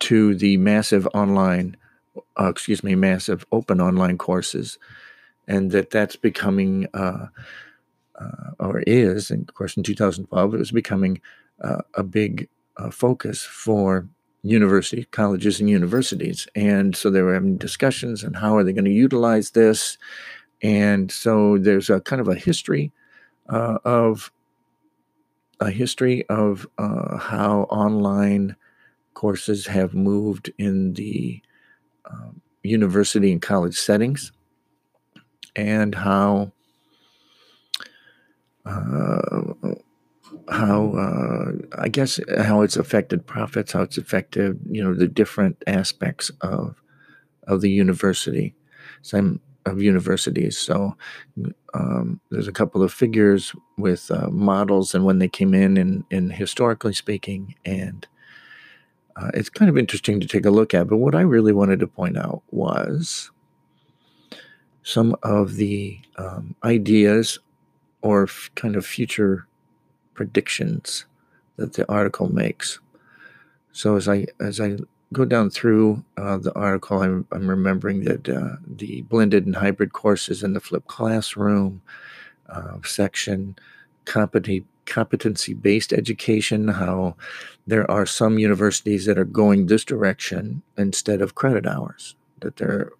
to 0.00 0.34
the 0.34 0.56
massive 0.56 1.08
online, 1.14 1.76
uh, 2.38 2.48
excuse 2.48 2.84
me, 2.84 2.94
massive 2.94 3.44
open 3.50 3.80
online 3.80 4.18
courses, 4.18 4.78
and 5.48 5.70
that 5.72 5.90
that's 5.90 6.16
becoming. 6.16 6.86
Uh, 6.94 7.26
uh, 8.20 8.50
or 8.60 8.80
is, 8.86 9.30
and 9.30 9.48
of 9.48 9.54
course 9.54 9.76
in 9.76 9.82
2012 9.82 10.54
it 10.54 10.58
was 10.58 10.70
becoming 10.70 11.20
uh, 11.62 11.82
a 11.94 12.02
big 12.02 12.48
uh, 12.76 12.90
focus 12.90 13.42
for 13.42 14.08
university 14.42 15.04
colleges 15.04 15.60
and 15.60 15.70
universities. 15.70 16.48
And 16.54 16.96
so 16.96 17.10
they 17.10 17.22
were 17.22 17.34
having 17.34 17.56
discussions 17.56 18.24
on 18.24 18.34
how 18.34 18.56
are 18.56 18.64
they 18.64 18.72
going 18.72 18.84
to 18.84 18.90
utilize 18.90 19.50
this. 19.50 19.98
And 20.62 21.10
so 21.10 21.58
there's 21.58 21.90
a 21.90 22.00
kind 22.00 22.20
of 22.20 22.28
a 22.28 22.34
history 22.34 22.92
uh, 23.48 23.78
of 23.84 24.32
a 25.60 25.70
history 25.70 26.28
of 26.28 26.66
uh, 26.78 27.18
how 27.18 27.62
online 27.70 28.56
courses 29.14 29.66
have 29.66 29.94
moved 29.94 30.50
in 30.58 30.94
the 30.94 31.40
um, 32.10 32.40
university 32.62 33.30
and 33.30 33.40
college 33.40 33.76
settings 33.76 34.32
and 35.54 35.94
how 35.94 36.52
how 40.48 40.92
uh, 40.94 41.52
I 41.78 41.88
guess 41.88 42.20
how 42.38 42.62
it's 42.62 42.76
affected 42.76 43.26
profits, 43.26 43.72
how 43.72 43.82
it's 43.82 43.98
affected 43.98 44.58
you 44.70 44.82
know 44.82 44.94
the 44.94 45.08
different 45.08 45.62
aspects 45.66 46.30
of 46.40 46.80
of 47.46 47.60
the 47.60 47.70
university, 47.70 48.54
some 49.02 49.40
of 49.66 49.82
universities. 49.82 50.58
So 50.58 50.96
um, 51.74 52.20
there's 52.30 52.48
a 52.48 52.52
couple 52.52 52.82
of 52.82 52.92
figures 52.92 53.54
with 53.78 54.10
uh, 54.10 54.28
models 54.28 54.94
and 54.94 55.04
when 55.04 55.18
they 55.18 55.28
came 55.28 55.54
in, 55.54 55.76
and, 55.76 56.04
and 56.10 56.32
historically 56.32 56.94
speaking, 56.94 57.54
and 57.64 58.06
uh, 59.16 59.30
it's 59.34 59.50
kind 59.50 59.68
of 59.68 59.78
interesting 59.78 60.20
to 60.20 60.26
take 60.26 60.46
a 60.46 60.50
look 60.50 60.74
at. 60.74 60.88
But 60.88 60.96
what 60.98 61.14
I 61.14 61.20
really 61.20 61.52
wanted 61.52 61.80
to 61.80 61.86
point 61.86 62.16
out 62.16 62.42
was 62.50 63.30
some 64.82 65.14
of 65.22 65.54
the 65.56 66.00
um, 66.16 66.56
ideas 66.64 67.38
or 68.02 68.24
f- 68.24 68.50
kind 68.54 68.76
of 68.76 68.84
future 68.84 69.46
predictions 70.14 71.06
that 71.56 71.74
the 71.74 71.90
article 71.90 72.32
makes. 72.32 72.80
So 73.72 73.96
as 73.96 74.08
I 74.08 74.26
as 74.40 74.60
I 74.60 74.76
go 75.12 75.24
down 75.24 75.50
through 75.50 76.04
uh, 76.16 76.38
the 76.38 76.54
article, 76.54 77.02
I'm, 77.02 77.26
I'm 77.32 77.48
remembering 77.48 78.04
that 78.04 78.28
uh, 78.28 78.56
the 78.66 79.02
blended 79.02 79.46
and 79.46 79.56
hybrid 79.56 79.92
courses 79.92 80.42
in 80.42 80.54
the 80.54 80.60
flipped 80.60 80.88
classroom 80.88 81.82
uh, 82.48 82.78
section, 82.84 83.56
competency 84.04 84.64
competency 84.84 85.54
based 85.54 85.92
education, 85.92 86.68
how 86.68 87.14
there 87.66 87.88
are 87.90 88.04
some 88.04 88.38
universities 88.38 89.06
that 89.06 89.18
are 89.18 89.24
going 89.24 89.66
this 89.66 89.84
direction 89.84 90.62
instead 90.76 91.22
of 91.22 91.34
credit 91.36 91.66
hours, 91.66 92.16
that 92.40 92.56
they're 92.56 92.90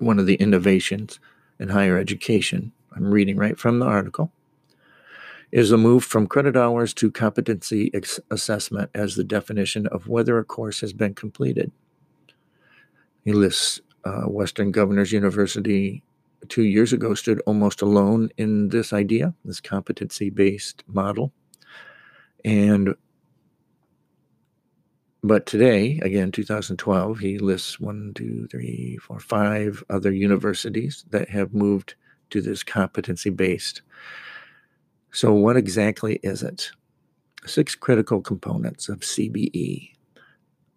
one 0.00 0.18
of 0.18 0.26
the 0.26 0.34
innovations 0.36 1.20
in 1.60 1.68
higher 1.68 1.96
education 1.96 2.72
I'm 2.94 3.10
reading 3.10 3.36
right 3.36 3.58
from 3.58 3.78
the 3.78 3.86
article, 3.86 4.32
is 5.52 5.70
a 5.70 5.78
move 5.78 6.04
from 6.04 6.26
credit 6.26 6.56
hours 6.56 6.92
to 6.94 7.10
competency 7.10 7.90
ex- 7.94 8.20
assessment 8.30 8.90
as 8.94 9.14
the 9.14 9.24
definition 9.24 9.86
of 9.88 10.08
whether 10.08 10.38
a 10.38 10.44
course 10.44 10.80
has 10.80 10.92
been 10.92 11.14
completed. 11.14 11.70
He 13.24 13.32
lists 13.32 13.80
uh, 14.04 14.22
Western 14.22 14.70
Governors 14.70 15.12
University 15.12 16.02
two 16.48 16.64
years 16.64 16.92
ago 16.92 17.14
stood 17.14 17.40
almost 17.46 17.82
alone 17.82 18.30
in 18.36 18.68
this 18.68 18.92
idea, 18.92 19.34
this 19.44 19.60
competency 19.60 20.30
based 20.30 20.84
model. 20.86 21.32
And 22.44 22.94
but 25.22 25.46
today, 25.46 26.00
again, 26.02 26.32
2012, 26.32 27.18
he 27.18 27.38
lists 27.38 27.80
one, 27.80 28.12
two, 28.14 28.46
three, 28.50 28.98
four, 29.00 29.18
five 29.18 29.82
other 29.88 30.12
universities 30.12 31.06
that 31.08 31.30
have 31.30 31.54
moved 31.54 31.94
to 32.30 32.40
this 32.40 32.62
competency 32.62 33.30
based. 33.30 33.82
So, 35.12 35.32
what 35.32 35.56
exactly 35.56 36.20
is 36.22 36.42
it? 36.42 36.70
Six 37.46 37.74
critical 37.74 38.20
components 38.20 38.88
of 38.88 39.00
CBE 39.00 39.94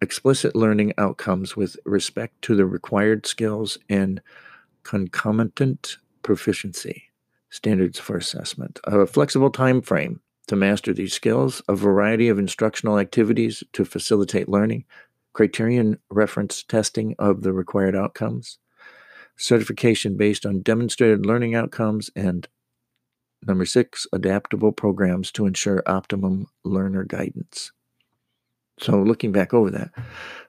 explicit 0.00 0.54
learning 0.54 0.92
outcomes 0.98 1.56
with 1.56 1.76
respect 1.84 2.40
to 2.42 2.54
the 2.54 2.66
required 2.66 3.26
skills 3.26 3.78
and 3.88 4.20
concomitant 4.82 5.98
proficiency 6.22 7.04
standards 7.50 7.98
for 7.98 8.16
assessment 8.16 8.78
a 8.84 9.06
flexible 9.06 9.50
time 9.50 9.80
frame 9.80 10.20
to 10.46 10.56
master 10.56 10.92
these 10.92 11.12
skills 11.12 11.62
a 11.68 11.74
variety 11.74 12.28
of 12.28 12.38
instructional 12.38 12.98
activities 12.98 13.64
to 13.72 13.84
facilitate 13.84 14.48
learning 14.48 14.84
criterion 15.32 15.98
reference 16.10 16.62
testing 16.62 17.14
of 17.18 17.42
the 17.42 17.52
required 17.52 17.96
outcomes 17.96 18.58
certification 19.38 20.16
based 20.16 20.44
on 20.44 20.60
demonstrated 20.60 21.24
learning 21.24 21.54
outcomes 21.54 22.10
and 22.14 22.48
number 23.46 23.64
6 23.64 24.06
adaptable 24.12 24.72
programs 24.72 25.30
to 25.32 25.46
ensure 25.46 25.82
optimum 25.86 26.48
learner 26.64 27.04
guidance 27.04 27.72
so 28.80 29.02
looking 29.02 29.32
back 29.32 29.52
over 29.52 29.70
that 29.70 29.90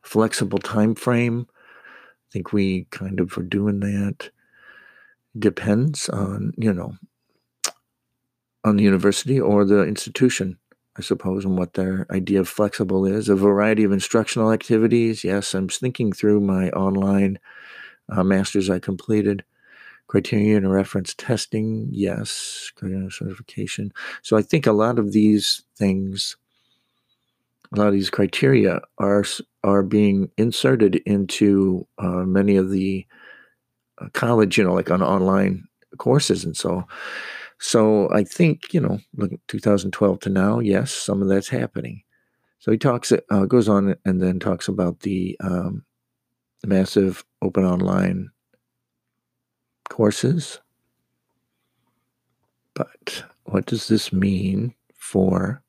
flexible 0.01 0.60
time 0.60 0.96
frame, 0.96 1.48
I 1.50 2.27
think 2.31 2.53
we 2.53 2.86
kind 2.91 3.19
of 3.19 3.38
are 3.38 3.43
doing 3.43 3.79
that. 3.79 4.29
Depends 5.38 6.10
on, 6.10 6.53
you 6.58 6.74
know, 6.74 6.93
on 8.63 8.77
the 8.77 8.84
university 8.84 9.39
or 9.39 9.65
the 9.65 9.84
institution, 9.84 10.58
I 10.98 11.01
suppose, 11.01 11.46
and 11.46 11.58
what 11.58 11.74
their 11.74 12.05
idea 12.12 12.41
of 12.41 12.50
flexible 12.50 13.05
is. 13.05 13.29
A 13.29 13.36
variety 13.36 13.84
of 13.84 13.91
instructional 13.91 14.51
activities. 14.51 15.24
Yes, 15.24 15.53
I'm 15.53 15.69
thinking 15.69 16.12
through 16.12 16.41
my 16.41 16.69
online 16.72 17.39
uh, 18.11 18.23
master's 18.23 18.69
I 18.69 18.79
completed. 18.79 19.43
Criterion 20.07 20.63
and 20.63 20.73
reference 20.73 21.13
testing, 21.13 21.87
yes. 21.91 22.71
Certification. 22.79 23.93
So 24.23 24.37
I 24.37 24.41
think 24.41 24.65
a 24.65 24.71
lot 24.71 24.97
of 24.97 25.11
these 25.11 25.63
things 25.77 26.35
a 27.71 27.79
lot 27.79 27.87
of 27.87 27.93
these 27.93 28.09
criteria 28.09 28.81
are 28.97 29.23
are 29.63 29.83
being 29.83 30.31
inserted 30.37 30.95
into 31.05 31.85
uh, 31.97 32.23
many 32.25 32.55
of 32.55 32.71
the 32.71 33.05
uh, 33.99 34.07
college, 34.13 34.57
you 34.57 34.63
know, 34.63 34.73
like 34.73 34.89
on 34.89 35.01
online 35.03 35.67
courses 35.97 36.43
and 36.43 36.55
so. 36.55 36.85
So 37.59 38.09
I 38.11 38.23
think 38.23 38.73
you 38.73 38.79
know, 38.79 38.99
look, 39.15 39.31
2012 39.47 40.19
to 40.21 40.29
now, 40.29 40.59
yes, 40.59 40.91
some 40.91 41.21
of 41.21 41.27
that's 41.27 41.49
happening. 41.49 42.03
So 42.59 42.71
he 42.71 42.77
talks, 42.77 43.13
uh, 43.13 43.45
goes 43.45 43.69
on, 43.69 43.95
and 44.03 44.21
then 44.21 44.39
talks 44.39 44.67
about 44.67 45.01
the, 45.01 45.37
um, 45.41 45.85
massive 46.67 47.23
open 47.41 47.65
online 47.65 48.29
courses. 49.89 50.59
But 52.73 53.23
what 53.45 53.65
does 53.65 53.87
this 53.87 54.13
mean 54.13 54.73
for 54.95 55.63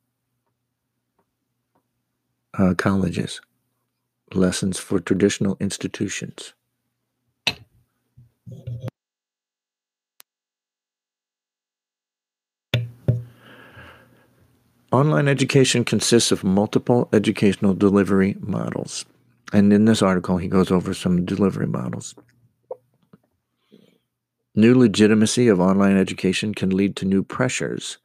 uh, 2.58 2.74
colleges, 2.74 3.40
lessons 4.34 4.78
for 4.78 5.00
traditional 5.00 5.56
institutions. 5.60 6.54
Online 14.92 15.28
education 15.28 15.84
consists 15.84 16.32
of 16.32 16.42
multiple 16.42 17.08
educational 17.12 17.74
delivery 17.74 18.36
models. 18.40 19.04
And 19.52 19.72
in 19.72 19.84
this 19.84 20.02
article, 20.02 20.38
he 20.38 20.48
goes 20.48 20.70
over 20.70 20.94
some 20.94 21.24
delivery 21.24 21.66
models. 21.66 22.14
New 24.54 24.74
legitimacy 24.74 25.48
of 25.48 25.60
online 25.60 25.96
education 25.96 26.54
can 26.54 26.70
lead 26.70 26.96
to 26.96 27.04
new 27.04 27.22
pressures 27.22 27.98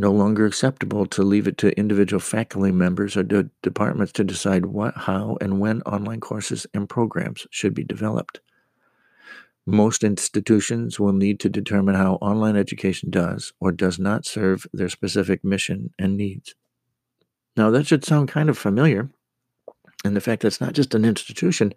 no 0.00 0.10
longer 0.10 0.46
acceptable 0.46 1.04
to 1.04 1.22
leave 1.22 1.46
it 1.46 1.58
to 1.58 1.78
individual 1.78 2.20
faculty 2.20 2.72
members 2.72 3.18
or 3.18 3.22
de- 3.22 3.50
departments 3.62 4.12
to 4.12 4.24
decide 4.24 4.64
what, 4.64 4.96
how, 4.96 5.36
and 5.42 5.60
when 5.60 5.82
online 5.82 6.20
courses 6.20 6.66
and 6.72 6.88
programs 6.88 7.46
should 7.50 7.74
be 7.74 7.84
developed. 7.84 8.40
Most 9.66 10.02
institutions 10.02 10.98
will 10.98 11.12
need 11.12 11.38
to 11.40 11.50
determine 11.50 11.96
how 11.96 12.14
online 12.14 12.56
education 12.56 13.10
does 13.10 13.52
or 13.60 13.72
does 13.72 13.98
not 13.98 14.24
serve 14.24 14.66
their 14.72 14.88
specific 14.88 15.44
mission 15.44 15.92
and 15.98 16.16
needs. 16.16 16.54
Now, 17.56 17.70
that 17.70 17.86
should 17.86 18.04
sound 18.04 18.28
kind 18.28 18.48
of 18.48 18.58
familiar. 18.58 19.10
And 20.04 20.16
the 20.16 20.20
fact 20.20 20.42
that 20.42 20.48
it's 20.48 20.60
not 20.60 20.72
just 20.72 20.94
an 20.94 21.04
institution, 21.04 21.74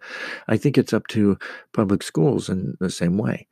I 0.48 0.56
think 0.56 0.78
it's 0.78 0.94
up 0.94 1.06
to 1.08 1.38
public 1.72 2.02
schools 2.02 2.48
in 2.48 2.76
the 2.80 2.90
same 2.90 3.18
way. 3.18 3.48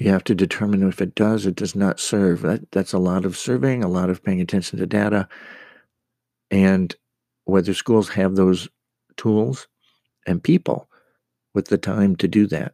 you 0.00 0.10
have 0.10 0.24
to 0.24 0.34
determine 0.34 0.82
if 0.88 1.02
it 1.02 1.14
does 1.14 1.46
or 1.46 1.50
does 1.50 1.76
not 1.76 2.00
serve. 2.00 2.40
That, 2.40 2.72
that's 2.72 2.94
a 2.94 2.98
lot 2.98 3.26
of 3.26 3.36
surveying, 3.36 3.84
a 3.84 3.88
lot 3.88 4.08
of 4.08 4.24
paying 4.24 4.40
attention 4.40 4.78
to 4.78 4.86
data, 4.86 5.28
and 6.50 6.96
whether 7.44 7.74
schools 7.74 8.08
have 8.08 8.34
those 8.34 8.66
tools 9.18 9.68
and 10.26 10.42
people 10.42 10.88
with 11.52 11.68
the 11.68 11.76
time 11.76 12.16
to 12.16 12.26
do 12.26 12.46
that. 12.46 12.72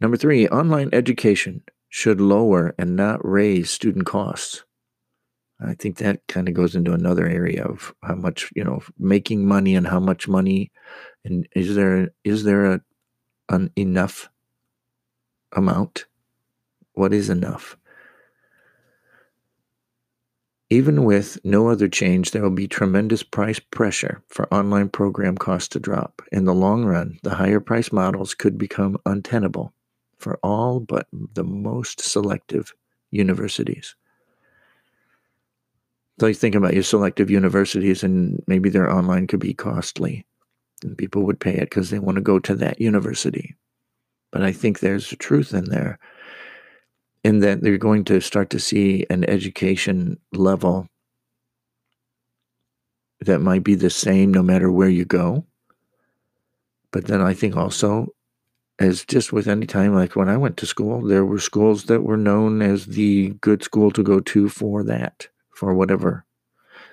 Number 0.00 0.16
three, 0.16 0.48
online 0.48 0.90
education 0.92 1.62
should 1.88 2.20
lower 2.20 2.74
and 2.78 2.96
not 2.96 3.24
raise 3.24 3.70
student 3.70 4.06
costs. 4.06 4.64
I 5.60 5.74
think 5.74 5.96
that 5.98 6.26
kind 6.28 6.48
of 6.48 6.54
goes 6.54 6.74
into 6.74 6.92
another 6.92 7.26
area 7.26 7.64
of 7.64 7.94
how 8.02 8.14
much 8.14 8.50
you 8.54 8.62
know 8.62 8.80
making 8.98 9.46
money 9.46 9.74
and 9.74 9.86
how 9.86 10.00
much 10.00 10.28
money, 10.28 10.70
and 11.24 11.48
is 11.54 11.74
there 11.74 12.10
is 12.24 12.44
there 12.44 12.66
a 12.66 12.80
an 13.48 13.70
enough 13.76 14.28
amount? 15.52 16.06
What 16.92 17.14
is 17.14 17.30
enough? 17.30 17.76
Even 20.68 21.04
with 21.04 21.38
no 21.44 21.68
other 21.68 21.88
change, 21.88 22.32
there 22.32 22.42
will 22.42 22.50
be 22.50 22.66
tremendous 22.66 23.22
price 23.22 23.60
pressure 23.60 24.22
for 24.26 24.52
online 24.52 24.88
program 24.88 25.38
costs 25.38 25.68
to 25.68 25.80
drop. 25.80 26.22
In 26.32 26.44
the 26.44 26.54
long 26.54 26.84
run, 26.84 27.18
the 27.22 27.36
higher 27.36 27.60
price 27.60 27.92
models 27.92 28.34
could 28.34 28.58
become 28.58 28.98
untenable 29.06 29.72
for 30.18 30.38
all 30.42 30.80
but 30.80 31.06
the 31.34 31.44
most 31.44 32.00
selective 32.00 32.72
universities. 33.10 33.94
So 36.18 36.26
you 36.26 36.34
think 36.34 36.54
about 36.54 36.74
your 36.74 36.82
selective 36.82 37.30
universities, 37.30 38.02
and 38.02 38.42
maybe 38.46 38.70
their 38.70 38.90
online 38.90 39.26
could 39.26 39.40
be 39.40 39.52
costly, 39.52 40.24
and 40.82 40.96
people 40.96 41.24
would 41.24 41.40
pay 41.40 41.54
it 41.54 41.68
because 41.68 41.90
they 41.90 41.98
want 41.98 42.16
to 42.16 42.22
go 42.22 42.38
to 42.38 42.54
that 42.54 42.80
university. 42.80 43.54
But 44.32 44.42
I 44.42 44.52
think 44.52 44.80
there's 44.80 45.12
a 45.12 45.16
truth 45.16 45.52
in 45.52 45.66
there, 45.66 45.98
in 47.22 47.40
that 47.40 47.60
they're 47.60 47.76
going 47.76 48.04
to 48.04 48.20
start 48.20 48.48
to 48.50 48.58
see 48.58 49.04
an 49.10 49.28
education 49.28 50.18
level 50.32 50.88
that 53.20 53.40
might 53.40 53.64
be 53.64 53.74
the 53.74 53.90
same 53.90 54.32
no 54.32 54.42
matter 54.42 54.70
where 54.70 54.88
you 54.88 55.04
go. 55.04 55.44
But 56.92 57.06
then 57.06 57.20
I 57.20 57.34
think 57.34 57.56
also, 57.56 58.14
as 58.78 59.04
just 59.04 59.32
with 59.32 59.48
any 59.48 59.66
time, 59.66 59.94
like 59.94 60.16
when 60.16 60.28
I 60.28 60.36
went 60.36 60.56
to 60.58 60.66
school, 60.66 61.02
there 61.02 61.24
were 61.24 61.38
schools 61.38 61.84
that 61.84 62.02
were 62.02 62.16
known 62.16 62.60
as 62.60 62.86
the 62.86 63.30
good 63.40 63.62
school 63.62 63.90
to 63.92 64.02
go 64.02 64.20
to 64.20 64.48
for 64.48 64.82
that, 64.84 65.28
for 65.50 65.74
whatever. 65.74 66.24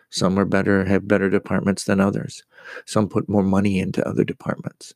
Some 0.09 0.37
are 0.39 0.45
better, 0.45 0.85
have 0.85 1.07
better 1.07 1.29
departments 1.29 1.83
than 1.83 1.99
others. 1.99 2.43
Some 2.85 3.09
put 3.09 3.27
more 3.27 3.43
money 3.43 3.79
into 3.79 4.07
other 4.07 4.23
departments. 4.23 4.93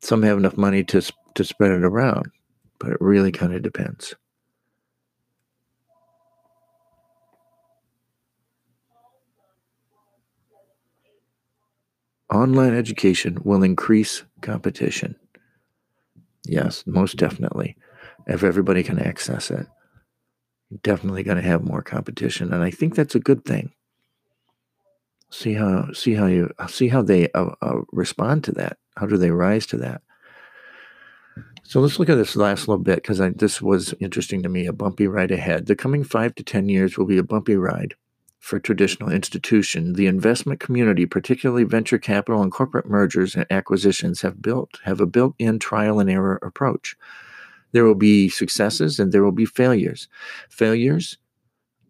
Some 0.00 0.22
have 0.22 0.38
enough 0.38 0.56
money 0.56 0.84
to 0.84 1.02
to 1.34 1.44
spread 1.44 1.72
it 1.72 1.84
around, 1.84 2.30
but 2.78 2.92
it 2.92 2.98
really 3.00 3.32
kind 3.32 3.54
of 3.54 3.62
depends. 3.62 4.14
Online 12.32 12.74
education 12.74 13.38
will 13.44 13.62
increase 13.62 14.24
competition. 14.42 15.16
Yes, 16.46 16.84
most 16.86 17.16
definitely. 17.16 17.76
If 18.26 18.42
everybody 18.42 18.82
can 18.82 18.98
access 18.98 19.50
it, 19.50 19.66
definitely 20.82 21.22
going 21.22 21.36
to 21.36 21.42
have 21.42 21.64
more 21.64 21.82
competition, 21.82 22.52
and 22.52 22.62
I 22.62 22.70
think 22.70 22.94
that's 22.94 23.14
a 23.14 23.20
good 23.20 23.44
thing. 23.44 23.72
See 25.30 25.54
how 25.54 25.92
see 25.92 26.14
how 26.14 26.26
you 26.26 26.50
see 26.68 26.88
how 26.88 27.02
they 27.02 27.30
uh, 27.32 27.50
uh, 27.60 27.80
respond 27.92 28.44
to 28.44 28.52
that. 28.52 28.78
How 28.96 29.06
do 29.06 29.16
they 29.16 29.30
rise 29.30 29.66
to 29.66 29.76
that? 29.78 30.02
So 31.64 31.80
let's 31.80 31.98
look 31.98 32.08
at 32.08 32.16
this 32.16 32.36
last 32.36 32.68
little 32.68 32.82
bit 32.82 32.96
because 32.96 33.18
this 33.36 33.60
was 33.60 33.94
interesting 33.98 34.42
to 34.42 34.48
me 34.48 34.66
a 34.66 34.72
bumpy 34.72 35.06
ride 35.08 35.32
ahead. 35.32 35.66
The 35.66 35.74
coming 35.74 36.04
five 36.04 36.34
to 36.36 36.44
10 36.44 36.68
years 36.68 36.96
will 36.96 37.06
be 37.06 37.18
a 37.18 37.24
bumpy 37.24 37.56
ride 37.56 37.94
for 38.44 38.60
traditional 38.60 39.10
institution. 39.10 39.94
The 39.94 40.06
investment 40.06 40.60
community, 40.60 41.06
particularly 41.06 41.64
venture 41.64 41.96
capital 41.96 42.42
and 42.42 42.52
corporate 42.52 42.84
mergers 42.86 43.34
and 43.34 43.46
acquisitions, 43.50 44.20
have 44.20 44.42
built 44.42 44.80
have 44.84 45.00
a 45.00 45.06
built-in 45.06 45.58
trial 45.58 45.98
and 45.98 46.10
error 46.10 46.38
approach. 46.42 46.94
There 47.72 47.84
will 47.84 47.94
be 47.94 48.28
successes 48.28 49.00
and 49.00 49.12
there 49.12 49.24
will 49.24 49.32
be 49.32 49.46
failures. 49.46 50.08
Failures 50.50 51.16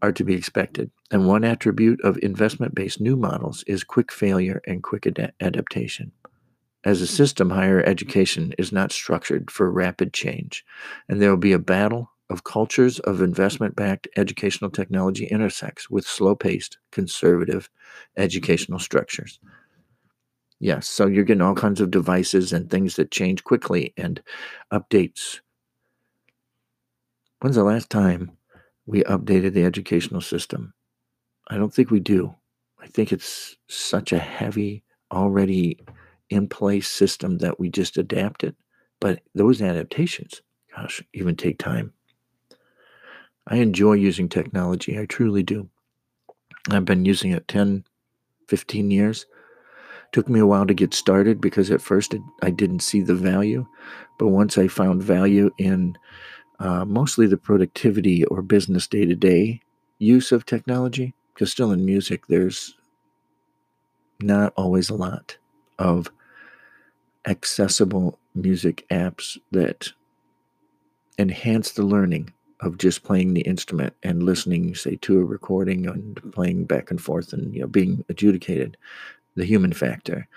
are 0.00 0.12
to 0.12 0.22
be 0.22 0.34
expected. 0.34 0.92
And 1.10 1.26
one 1.26 1.42
attribute 1.42 2.00
of 2.02 2.18
investment 2.22 2.72
based 2.72 3.00
new 3.00 3.16
models 3.16 3.64
is 3.66 3.82
quick 3.82 4.12
failure 4.12 4.62
and 4.64 4.80
quick 4.80 5.08
ad- 5.08 5.32
adaptation. 5.40 6.12
As 6.84 7.00
a 7.00 7.06
system, 7.08 7.50
higher 7.50 7.82
education 7.82 8.54
is 8.58 8.70
not 8.70 8.92
structured 8.92 9.50
for 9.50 9.68
rapid 9.72 10.12
change, 10.12 10.64
and 11.08 11.20
there 11.20 11.30
will 11.30 11.36
be 11.36 11.52
a 11.52 11.58
battle 11.58 12.12
of 12.30 12.44
cultures 12.44 12.98
of 13.00 13.20
investment 13.22 13.76
backed 13.76 14.08
educational 14.16 14.70
technology 14.70 15.26
intersects 15.26 15.90
with 15.90 16.06
slow 16.06 16.34
paced, 16.34 16.78
conservative 16.92 17.70
educational 18.16 18.78
structures. 18.78 19.40
Yes, 20.60 20.88
so 20.88 21.06
you're 21.06 21.24
getting 21.24 21.42
all 21.42 21.54
kinds 21.54 21.80
of 21.80 21.90
devices 21.92 22.52
and 22.52 22.68
things 22.70 22.96
that 22.96 23.10
change 23.10 23.44
quickly 23.44 23.92
and 23.96 24.22
updates. 24.72 25.40
When's 27.40 27.54
the 27.56 27.62
last 27.64 27.90
time 27.90 28.32
we 28.87 29.02
updated 29.04 29.52
the 29.52 29.64
educational 29.64 30.20
system? 30.20 30.74
I 31.48 31.56
don't 31.58 31.74
think 31.74 31.90
we 31.90 32.00
do. 32.00 32.34
I 32.80 32.87
think 32.88 33.12
it's 33.12 33.56
such 33.68 34.12
a 34.12 34.18
heavy, 34.18 34.84
already 35.12 35.80
in 36.30 36.48
place 36.48 36.88
system 36.88 37.38
that 37.38 37.60
we 37.60 37.70
just 37.70 37.98
adapt 37.98 38.44
it. 38.44 38.56
But 39.00 39.22
those 39.34 39.62
adaptations, 39.62 40.42
gosh, 40.74 41.02
even 41.14 41.37
take 41.37 41.58
time. 41.58 41.92
I 43.46 43.57
enjoy 43.57 43.94
using 43.94 44.28
technology. 44.28 44.98
I 44.98 45.07
truly 45.07 45.42
do. 45.42 45.68
I've 46.70 46.85
been 46.85 47.04
using 47.04 47.33
it 47.33 47.46
10, 47.46 47.85
15 48.48 48.90
years. 48.90 49.26
Took 50.12 50.28
me 50.28 50.40
a 50.40 50.46
while 50.46 50.66
to 50.66 50.74
get 50.74 50.94
started 50.94 51.40
because 51.40 51.70
at 51.70 51.83
first 51.83 52.14
it, 52.14 52.22
I 52.42 52.50
didn't 52.50 52.80
see 52.80 53.00
the 53.02 53.14
value. 53.14 53.66
But 54.18 54.28
once 54.28 54.57
I 54.57 54.68
found 54.68 55.02
value 55.02 55.50
in 55.59 55.98
uh, 56.59 56.85
mostly 56.85 57.26
the 57.26 57.37
productivity 57.37 58.24
or 58.24 58.40
business 58.40 58.87
day 58.87 59.04
to 59.04 59.14
day 59.14 59.61
use 59.98 60.33
of 60.33 60.46
technology, 60.46 61.14
because 61.35 61.50
still 61.50 61.72
in 61.72 61.85
music, 61.85 62.26
there's 62.28 62.76
not 64.20 64.52
always 64.57 64.88
a 64.88 64.94
lot 64.94 65.37
of 65.78 66.11
accessible 67.26 68.18
music 68.35 68.87
apps 68.90 69.38
that 69.50 69.88
enhance 71.18 71.72
the 71.72 71.83
learning 71.83 72.33
of 72.60 72.78
just 72.78 73.02
playing 73.02 73.34
the 73.34 73.42
instrument 73.42 73.94
and 74.02 74.22
listening, 74.22 74.74
say, 74.74 74.96
to 74.96 75.18
a 75.18 75.24
recording 75.24 75.86
and 75.86 76.32
playing 76.32 76.64
back 76.64 76.90
and 76.90 77.00
forth 77.00 77.32
and 77.32 77.54
you 77.54 77.60
know 77.60 77.66
being 77.66 78.04
adjudicated, 78.08 78.76
the 79.34 79.44
human 79.44 79.72
factor. 79.72 80.28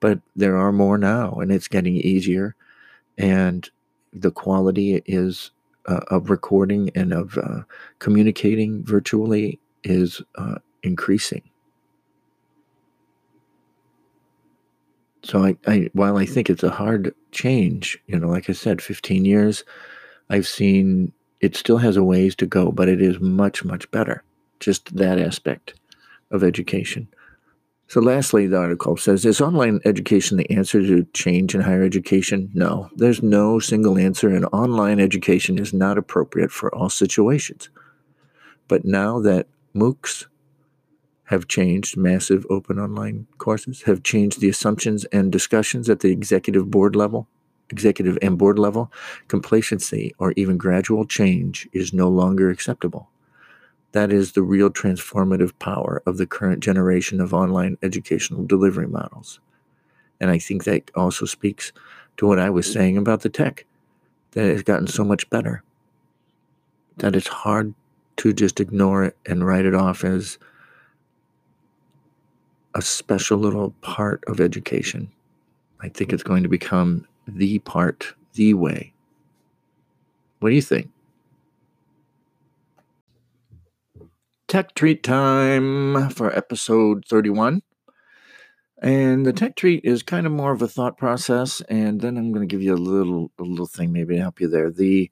But 0.00 0.20
there 0.36 0.56
are 0.56 0.72
more 0.72 0.98
now, 0.98 1.34
and 1.34 1.52
it's 1.52 1.68
getting 1.68 1.96
easier, 1.96 2.56
and 3.16 3.68
the 4.12 4.30
quality 4.30 5.02
is 5.06 5.52
uh, 5.86 6.00
of 6.08 6.30
recording 6.30 6.90
and 6.94 7.12
of 7.12 7.38
uh, 7.38 7.62
communicating 7.98 8.84
virtually 8.84 9.58
is 9.84 10.20
uh, 10.36 10.56
increasing. 10.82 11.42
So 15.22 15.44
I, 15.44 15.56
I, 15.66 15.90
while 15.92 16.16
I 16.16 16.24
think 16.24 16.48
it's 16.48 16.62
a 16.62 16.70
hard 16.70 17.14
change, 17.30 17.98
you 18.06 18.18
know, 18.18 18.28
like 18.28 18.48
I 18.48 18.54
said, 18.54 18.80
15 18.80 19.24
years, 19.24 19.64
I've 20.30 20.46
seen 20.46 21.12
it 21.40 21.56
still 21.56 21.78
has 21.78 21.96
a 21.96 22.04
ways 22.04 22.34
to 22.36 22.46
go, 22.46 22.70
but 22.70 22.88
it 22.88 23.00
is 23.00 23.20
much, 23.20 23.64
much 23.64 23.90
better. 23.90 24.22
Just 24.58 24.96
that 24.96 25.18
aspect 25.18 25.74
of 26.30 26.44
education. 26.44 27.08
So, 27.88 28.00
lastly, 28.00 28.46
the 28.46 28.58
article 28.58 28.96
says 28.96 29.24
Is 29.24 29.40
online 29.40 29.80
education 29.84 30.36
the 30.36 30.50
answer 30.50 30.80
to 30.80 31.06
change 31.12 31.54
in 31.54 31.62
higher 31.62 31.82
education? 31.82 32.50
No, 32.54 32.88
there's 32.94 33.22
no 33.22 33.58
single 33.58 33.98
answer, 33.98 34.28
and 34.28 34.44
online 34.52 35.00
education 35.00 35.58
is 35.58 35.72
not 35.72 35.98
appropriate 35.98 36.52
for 36.52 36.72
all 36.72 36.88
situations. 36.88 37.68
But 38.68 38.84
now 38.84 39.18
that 39.20 39.48
MOOCs 39.74 40.26
have 41.24 41.48
changed, 41.48 41.96
massive 41.96 42.46
open 42.48 42.78
online 42.78 43.26
courses 43.38 43.82
have 43.82 44.04
changed 44.04 44.40
the 44.40 44.48
assumptions 44.48 45.04
and 45.06 45.32
discussions 45.32 45.88
at 45.90 46.00
the 46.00 46.12
executive 46.12 46.70
board 46.70 46.94
level, 46.94 47.26
executive 47.70 48.18
and 48.20 48.36
board 48.38 48.58
level, 48.58 48.92
complacency 49.28 50.14
or 50.18 50.32
even 50.36 50.58
gradual 50.58 51.04
change 51.04 51.68
is 51.72 51.92
no 51.92 52.08
longer 52.08 52.50
acceptable. 52.50 53.08
That 53.92 54.12
is 54.12 54.32
the 54.32 54.42
real 54.42 54.70
transformative 54.70 55.58
power 55.58 56.02
of 56.06 56.16
the 56.16 56.26
current 56.26 56.62
generation 56.62 57.20
of 57.20 57.34
online 57.34 57.76
educational 57.82 58.44
delivery 58.44 58.86
models. 58.86 59.40
And 60.20 60.30
I 60.30 60.38
think 60.38 60.64
that 60.64 60.90
also 60.94 61.26
speaks 61.26 61.72
to 62.18 62.26
what 62.26 62.38
I 62.38 62.50
was 62.50 62.70
saying 62.70 62.96
about 62.96 63.22
the 63.22 63.28
tech, 63.28 63.64
that 64.32 64.44
it's 64.44 64.62
gotten 64.62 64.86
so 64.86 65.04
much 65.04 65.28
better 65.30 65.62
that 67.00 67.16
it's 67.16 67.28
hard 67.28 67.74
to 68.16 68.32
just 68.32 68.60
ignore 68.60 69.04
it 69.04 69.16
and 69.24 69.46
write 69.46 69.64
it 69.64 69.74
off 69.74 70.04
as 70.04 70.38
a 72.74 72.82
special 72.82 73.38
little 73.38 73.70
part 73.80 74.22
of 74.26 74.40
education. 74.40 75.10
I 75.80 75.88
think 75.88 76.12
it's 76.12 76.22
going 76.22 76.42
to 76.42 76.48
become 76.48 77.06
the 77.26 77.58
part, 77.60 78.14
the 78.34 78.54
way. 78.54 78.92
What 80.38 80.50
do 80.50 80.54
you 80.54 80.62
think? 80.62 80.90
tech 84.50 84.74
treat 84.74 85.04
time 85.04 86.10
for 86.10 86.36
episode 86.36 87.04
31. 87.08 87.62
And 88.82 89.24
the 89.24 89.32
tech 89.32 89.54
treat 89.54 89.84
is 89.84 90.02
kind 90.02 90.26
of 90.26 90.32
more 90.32 90.50
of 90.50 90.60
a 90.60 90.66
thought 90.66 90.98
process, 90.98 91.60
and 91.68 92.00
then 92.00 92.16
I'm 92.16 92.32
going 92.32 92.46
to 92.46 92.52
give 92.52 92.62
you 92.62 92.74
a 92.74 92.76
little 92.76 93.30
a 93.38 93.42
little 93.42 93.66
thing 93.66 93.92
maybe 93.92 94.16
to 94.16 94.20
help 94.20 94.40
you 94.40 94.48
there. 94.48 94.70
The 94.70 95.08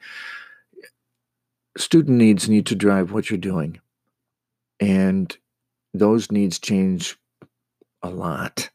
student 1.76 2.16
needs 2.16 2.48
need 2.48 2.66
to 2.66 2.74
drive 2.74 3.12
what 3.12 3.30
you're 3.30 3.38
doing, 3.38 3.80
and 4.80 5.36
those 5.94 6.32
needs 6.32 6.58
change 6.58 7.16
a 8.02 8.10
lot, 8.10 8.70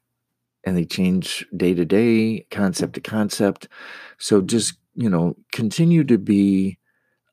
and 0.66 0.78
they 0.78 0.86
change 0.86 1.46
day 1.56 1.74
to 1.74 1.86
day, 1.86 2.46
concept 2.52 2.94
to 2.96 3.02
concept. 3.02 3.68
So 4.18 4.42
just 4.42 4.76
you 4.96 5.10
know, 5.10 5.36
continue 5.52 6.04
to 6.06 6.18
be 6.18 6.78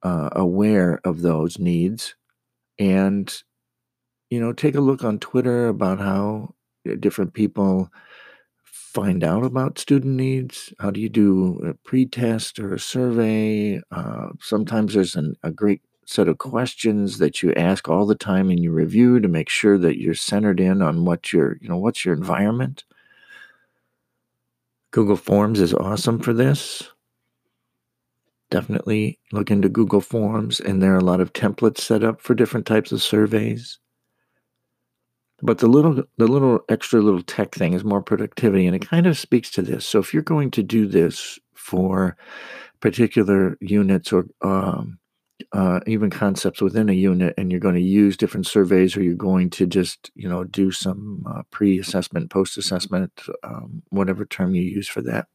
uh, 0.02 0.30
aware 0.32 1.00
of 1.04 1.22
those 1.22 1.58
needs 1.58 2.14
and 2.78 3.42
you 4.30 4.40
know 4.40 4.52
take 4.52 4.74
a 4.74 4.80
look 4.80 5.04
on 5.04 5.18
twitter 5.18 5.68
about 5.68 5.98
how 5.98 6.54
uh, 6.90 6.94
different 7.00 7.34
people 7.34 7.90
find 8.64 9.22
out 9.24 9.44
about 9.44 9.78
student 9.78 10.14
needs. 10.16 10.72
How 10.80 10.90
do 10.90 11.00
you 11.00 11.08
do 11.08 11.60
a 11.64 11.74
pre-test 11.88 12.58
or 12.58 12.74
a 12.74 12.78
survey? 12.80 13.80
Uh, 13.90 14.28
sometimes 14.40 14.94
there's 14.94 15.14
an, 15.16 15.36
a 15.42 15.50
great 15.50 15.82
set 16.06 16.28
of 16.28 16.38
questions 16.38 17.18
that 17.18 17.42
you 17.42 17.52
ask 17.54 17.88
all 17.88 18.06
the 18.06 18.16
time 18.16 18.50
in 18.50 18.58
your 18.58 18.72
review 18.72 19.20
to 19.20 19.28
make 19.28 19.48
sure 19.48 19.78
that 19.78 20.00
you're 20.00 20.14
centered 20.14 20.58
in 20.60 20.82
on 20.82 21.04
what 21.04 21.32
your 21.32 21.56
you 21.60 21.68
know 21.68 21.76
what's 21.78 22.04
your 22.04 22.14
environment 22.14 22.84
google 24.90 25.16
forms 25.16 25.60
is 25.60 25.74
awesome 25.74 26.18
for 26.18 26.32
this 26.32 26.90
definitely 28.50 29.18
look 29.32 29.50
into 29.50 29.68
Google 29.68 30.00
Forms, 30.00 30.60
and 30.60 30.82
there 30.82 30.92
are 30.94 30.98
a 30.98 31.04
lot 31.04 31.20
of 31.20 31.32
templates 31.32 31.78
set 31.78 32.04
up 32.04 32.20
for 32.20 32.34
different 32.34 32.66
types 32.66 32.92
of 32.92 33.02
surveys. 33.02 33.78
But 35.42 35.58
the 35.58 35.68
little 35.68 36.02
the 36.18 36.26
little 36.26 36.60
extra 36.68 37.00
little 37.00 37.22
tech 37.22 37.54
thing 37.54 37.72
is 37.72 37.84
more 37.84 38.02
productivity, 38.02 38.66
and 38.66 38.76
it 38.76 38.86
kind 38.86 39.06
of 39.06 39.16
speaks 39.16 39.50
to 39.52 39.62
this. 39.62 39.86
So 39.86 39.98
if 39.98 40.12
you're 40.12 40.22
going 40.22 40.50
to 40.52 40.62
do 40.62 40.86
this 40.86 41.38
for 41.54 42.16
particular 42.80 43.56
units 43.60 44.12
or 44.12 44.26
um, 44.42 44.98
uh, 45.52 45.80
even 45.86 46.10
concepts 46.10 46.60
within 46.60 46.88
a 46.88 46.94
unit, 46.94 47.34
and 47.36 47.50
you're 47.50 47.60
going 47.60 47.74
to 47.74 47.80
use 47.80 48.16
different 48.16 48.46
surveys, 48.46 48.96
or 48.96 49.02
you're 49.02 49.14
going 49.14 49.50
to 49.50 49.66
just 49.66 50.10
you 50.14 50.28
know 50.28 50.44
do 50.44 50.70
some 50.70 51.24
uh, 51.28 51.42
pre-assessment, 51.50 52.30
post-assessment, 52.30 53.22
um, 53.42 53.82
whatever 53.90 54.24
term 54.24 54.54
you 54.54 54.62
use 54.62 54.88
for 54.88 55.02
that 55.02 55.26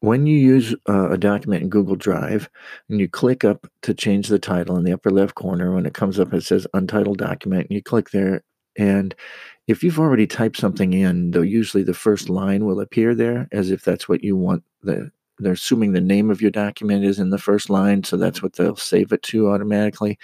when 0.00 0.26
you 0.26 0.36
use 0.36 0.74
uh, 0.88 1.10
a 1.10 1.18
document 1.18 1.62
in 1.62 1.68
Google 1.68 1.96
Drive 1.96 2.48
and 2.88 3.00
you 3.00 3.08
click 3.08 3.44
up 3.44 3.66
to 3.82 3.94
change 3.94 4.28
the 4.28 4.38
title 4.38 4.76
in 4.76 4.84
the 4.84 4.92
upper 4.92 5.10
left 5.10 5.34
corner, 5.34 5.74
when 5.74 5.86
it 5.86 5.94
comes 5.94 6.20
up, 6.20 6.32
it 6.32 6.42
says 6.42 6.66
Untitled 6.74 7.18
Document, 7.18 7.66
and 7.68 7.74
you 7.74 7.82
click 7.82 8.10
there. 8.10 8.42
And 8.78 9.14
if 9.66 9.82
you've 9.82 9.98
already 9.98 10.26
typed 10.26 10.58
something 10.58 10.92
in, 10.92 11.30
though, 11.30 11.40
usually 11.40 11.82
the 11.82 11.94
first 11.94 12.28
line 12.28 12.66
will 12.66 12.80
appear 12.80 13.14
there 13.14 13.48
as 13.52 13.70
if 13.70 13.82
that's 13.82 14.08
what 14.08 14.22
you 14.22 14.36
want. 14.36 14.62
The, 14.82 15.10
they're 15.38 15.52
assuming 15.52 15.92
the 15.92 16.00
name 16.00 16.30
of 16.30 16.40
your 16.40 16.50
document 16.50 17.04
is 17.04 17.18
in 17.18 17.30
the 17.30 17.38
first 17.38 17.70
line, 17.70 18.04
so 18.04 18.16
that's 18.16 18.42
what 18.42 18.54
they'll 18.54 18.76
save 18.76 19.12
it 19.12 19.22
to 19.24 19.48
automatically. 19.50 20.18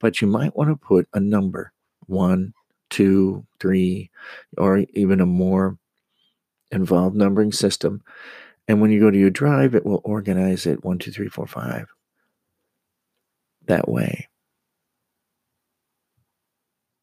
But 0.00 0.20
you 0.20 0.28
might 0.28 0.56
want 0.56 0.70
to 0.70 0.76
put 0.76 1.08
a 1.14 1.20
number 1.20 1.72
one, 2.06 2.54
two, 2.90 3.46
three, 3.60 4.10
or 4.58 4.84
even 4.94 5.20
a 5.20 5.26
more 5.26 5.78
involved 6.70 7.16
numbering 7.16 7.52
system 7.52 8.02
and 8.66 8.80
when 8.80 8.90
you 8.90 9.00
go 9.00 9.10
to 9.10 9.18
your 9.18 9.30
drive, 9.30 9.74
it 9.74 9.84
will 9.84 10.00
organize 10.04 10.66
it 10.66 10.84
one, 10.84 10.98
two, 10.98 11.10
three, 11.10 11.28
four, 11.28 11.46
five. 11.46 11.92
That 13.66 13.88
way. 13.88 14.28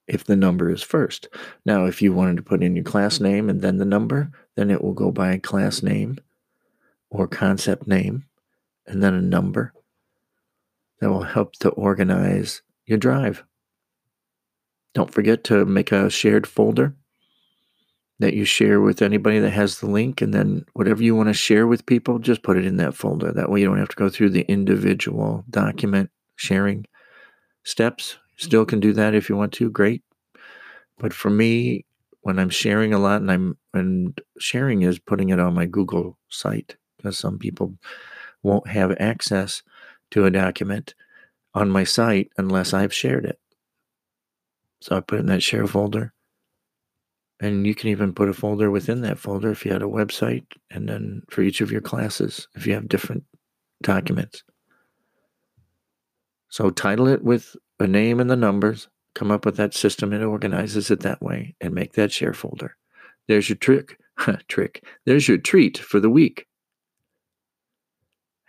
If 0.07 0.25
the 0.25 0.35
number 0.35 0.69
is 0.69 0.81
first. 0.81 1.29
Now, 1.65 1.85
if 1.85 2.01
you 2.01 2.11
wanted 2.13 2.37
to 2.37 2.43
put 2.43 2.63
in 2.63 2.75
your 2.75 2.83
class 2.83 3.19
name 3.19 3.49
and 3.49 3.61
then 3.61 3.77
the 3.77 3.85
number, 3.85 4.31
then 4.55 4.69
it 4.69 4.83
will 4.83 4.93
go 4.93 5.11
by 5.11 5.37
class 5.37 5.83
name 5.83 6.17
or 7.11 7.27
concept 7.27 7.87
name 7.87 8.25
and 8.87 9.03
then 9.03 9.13
a 9.13 9.21
number 9.21 9.73
that 10.99 11.09
will 11.09 11.23
help 11.23 11.53
to 11.53 11.69
organize 11.69 12.61
your 12.85 12.97
drive. 12.97 13.43
Don't 14.93 15.13
forget 15.13 15.43
to 15.45 15.65
make 15.65 15.91
a 15.91 16.09
shared 16.09 16.47
folder 16.47 16.95
that 18.19 18.33
you 18.33 18.45
share 18.45 18.79
with 18.79 19.01
anybody 19.01 19.39
that 19.39 19.49
has 19.49 19.79
the 19.79 19.87
link. 19.87 20.21
And 20.21 20.33
then 20.33 20.65
whatever 20.73 21.01
you 21.01 21.15
want 21.15 21.29
to 21.29 21.33
share 21.33 21.65
with 21.65 21.85
people, 21.85 22.19
just 22.19 22.43
put 22.43 22.57
it 22.57 22.65
in 22.65 22.77
that 22.77 22.95
folder. 22.95 23.31
That 23.31 23.49
way 23.49 23.61
you 23.61 23.67
don't 23.67 23.79
have 23.79 23.89
to 23.89 23.95
go 23.95 24.09
through 24.09 24.29
the 24.29 24.49
individual 24.49 25.43
document 25.49 26.11
sharing 26.35 26.85
steps. 27.63 28.17
Still 28.37 28.65
can 28.65 28.79
do 28.79 28.93
that 28.93 29.15
if 29.15 29.27
you 29.29 29.35
want 29.35 29.53
to. 29.53 29.69
Great. 29.69 30.03
But 30.99 31.13
for 31.13 31.29
me, 31.29 31.85
when 32.21 32.37
I'm 32.37 32.49
sharing 32.49 32.93
a 32.93 32.99
lot 32.99 33.21
and 33.21 33.31
I'm 33.31 33.57
and 33.73 34.19
sharing 34.37 34.83
is 34.83 34.99
putting 34.99 35.29
it 35.29 35.39
on 35.39 35.55
my 35.55 35.65
Google 35.65 36.19
site 36.29 36.75
because 37.01 37.17
some 37.17 37.37
people 37.39 37.75
won't 38.43 38.67
have 38.67 38.95
access 38.99 39.63
to 40.11 40.25
a 40.25 40.31
document 40.31 40.93
on 41.53 41.69
my 41.69 41.83
site 41.83 42.29
unless 42.37 42.73
I've 42.73 42.93
shared 42.93 43.25
it. 43.25 43.39
So 44.81 44.97
I 44.97 44.99
put 44.99 45.17
it 45.17 45.21
in 45.21 45.27
that 45.27 45.43
share 45.43 45.67
folder 45.67 46.13
and 47.41 47.65
you 47.65 47.73
can 47.73 47.89
even 47.89 48.13
put 48.13 48.29
a 48.29 48.33
folder 48.33 48.69
within 48.69 49.01
that 49.01 49.17
folder 49.17 49.49
if 49.51 49.65
you 49.65 49.73
had 49.73 49.81
a 49.81 49.85
website, 49.85 50.45
and 50.69 50.87
then 50.87 51.23
for 51.31 51.41
each 51.41 51.59
of 51.59 51.71
your 51.71 51.81
classes, 51.81 52.47
if 52.53 52.67
you 52.67 52.75
have 52.75 52.87
different 52.87 53.23
documents. 53.81 54.43
So 56.49 56.69
title 56.69 57.07
it 57.07 57.23
with 57.23 57.55
a 57.79 57.87
name 57.87 58.19
and 58.19 58.29
the 58.29 58.35
numbers, 58.35 58.89
come 59.15 59.31
up 59.31 59.43
with 59.43 59.57
that 59.57 59.73
system, 59.73 60.13
it 60.13 60.21
organizes 60.21 60.91
it 60.91 60.99
that 60.99 61.21
way, 61.21 61.55
and 61.59 61.73
make 61.73 61.93
that 61.93 62.11
share 62.11 62.33
folder. 62.33 62.77
There's 63.27 63.49
your 63.49 63.57
trick. 63.57 63.97
trick. 64.47 64.83
There's 65.05 65.27
your 65.27 65.39
treat 65.39 65.79
for 65.79 65.99
the 65.99 66.09
week. 66.09 66.45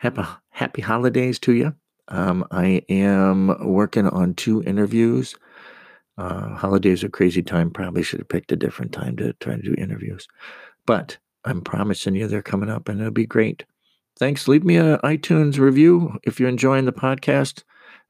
Happy, 0.02 0.22
happy 0.50 0.82
holidays 0.82 1.38
to 1.40 1.52
you. 1.52 1.74
Um, 2.08 2.44
I 2.50 2.82
am 2.88 3.72
working 3.72 4.08
on 4.08 4.34
two 4.34 4.62
interviews 4.64 5.36
uh, 6.18 6.54
holidays 6.54 7.02
are 7.02 7.08
crazy 7.08 7.42
time. 7.42 7.70
Probably 7.70 8.02
should 8.02 8.20
have 8.20 8.28
picked 8.28 8.52
a 8.52 8.56
different 8.56 8.92
time 8.92 9.16
to 9.16 9.32
try 9.34 9.56
to 9.56 9.62
do 9.62 9.74
interviews. 9.78 10.28
But 10.86 11.18
I'm 11.44 11.62
promising 11.62 12.14
you 12.14 12.26
they're 12.26 12.42
coming 12.42 12.70
up 12.70 12.88
and 12.88 13.00
it'll 13.00 13.12
be 13.12 13.26
great. 13.26 13.64
Thanks. 14.18 14.46
Leave 14.46 14.64
me 14.64 14.76
an 14.76 14.98
iTunes 14.98 15.58
review 15.58 16.18
if 16.22 16.38
you're 16.38 16.48
enjoying 16.48 16.84
the 16.84 16.92
podcast. 16.92 17.62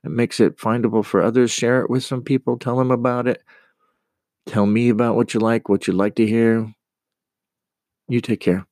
It 0.04 0.10
makes 0.10 0.40
it 0.40 0.58
findable 0.58 1.04
for 1.04 1.22
others. 1.22 1.52
Share 1.52 1.80
it 1.80 1.90
with 1.90 2.04
some 2.04 2.22
people. 2.22 2.58
Tell 2.58 2.76
them 2.76 2.90
about 2.90 3.28
it. 3.28 3.42
Tell 4.46 4.66
me 4.66 4.88
about 4.88 5.14
what 5.14 5.32
you 5.32 5.40
like, 5.40 5.68
what 5.68 5.86
you'd 5.86 5.94
like 5.94 6.16
to 6.16 6.26
hear. 6.26 6.74
You 8.08 8.20
take 8.20 8.40
care. 8.40 8.66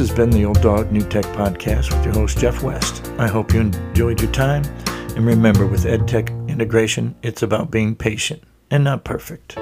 Has 0.00 0.10
been 0.10 0.30
the 0.30 0.46
Old 0.46 0.62
Dog 0.62 0.90
New 0.90 1.02
Tech 1.02 1.24
Podcast 1.26 1.94
with 1.94 2.02
your 2.06 2.14
host, 2.14 2.38
Jeff 2.38 2.62
West. 2.62 3.06
I 3.18 3.28
hope 3.28 3.52
you 3.52 3.60
enjoyed 3.60 4.22
your 4.22 4.32
time. 4.32 4.64
And 5.14 5.26
remember, 5.26 5.66
with 5.66 5.84
EdTech 5.84 6.48
integration, 6.48 7.14
it's 7.22 7.42
about 7.42 7.70
being 7.70 7.94
patient 7.94 8.42
and 8.70 8.82
not 8.82 9.04
perfect. 9.04 9.58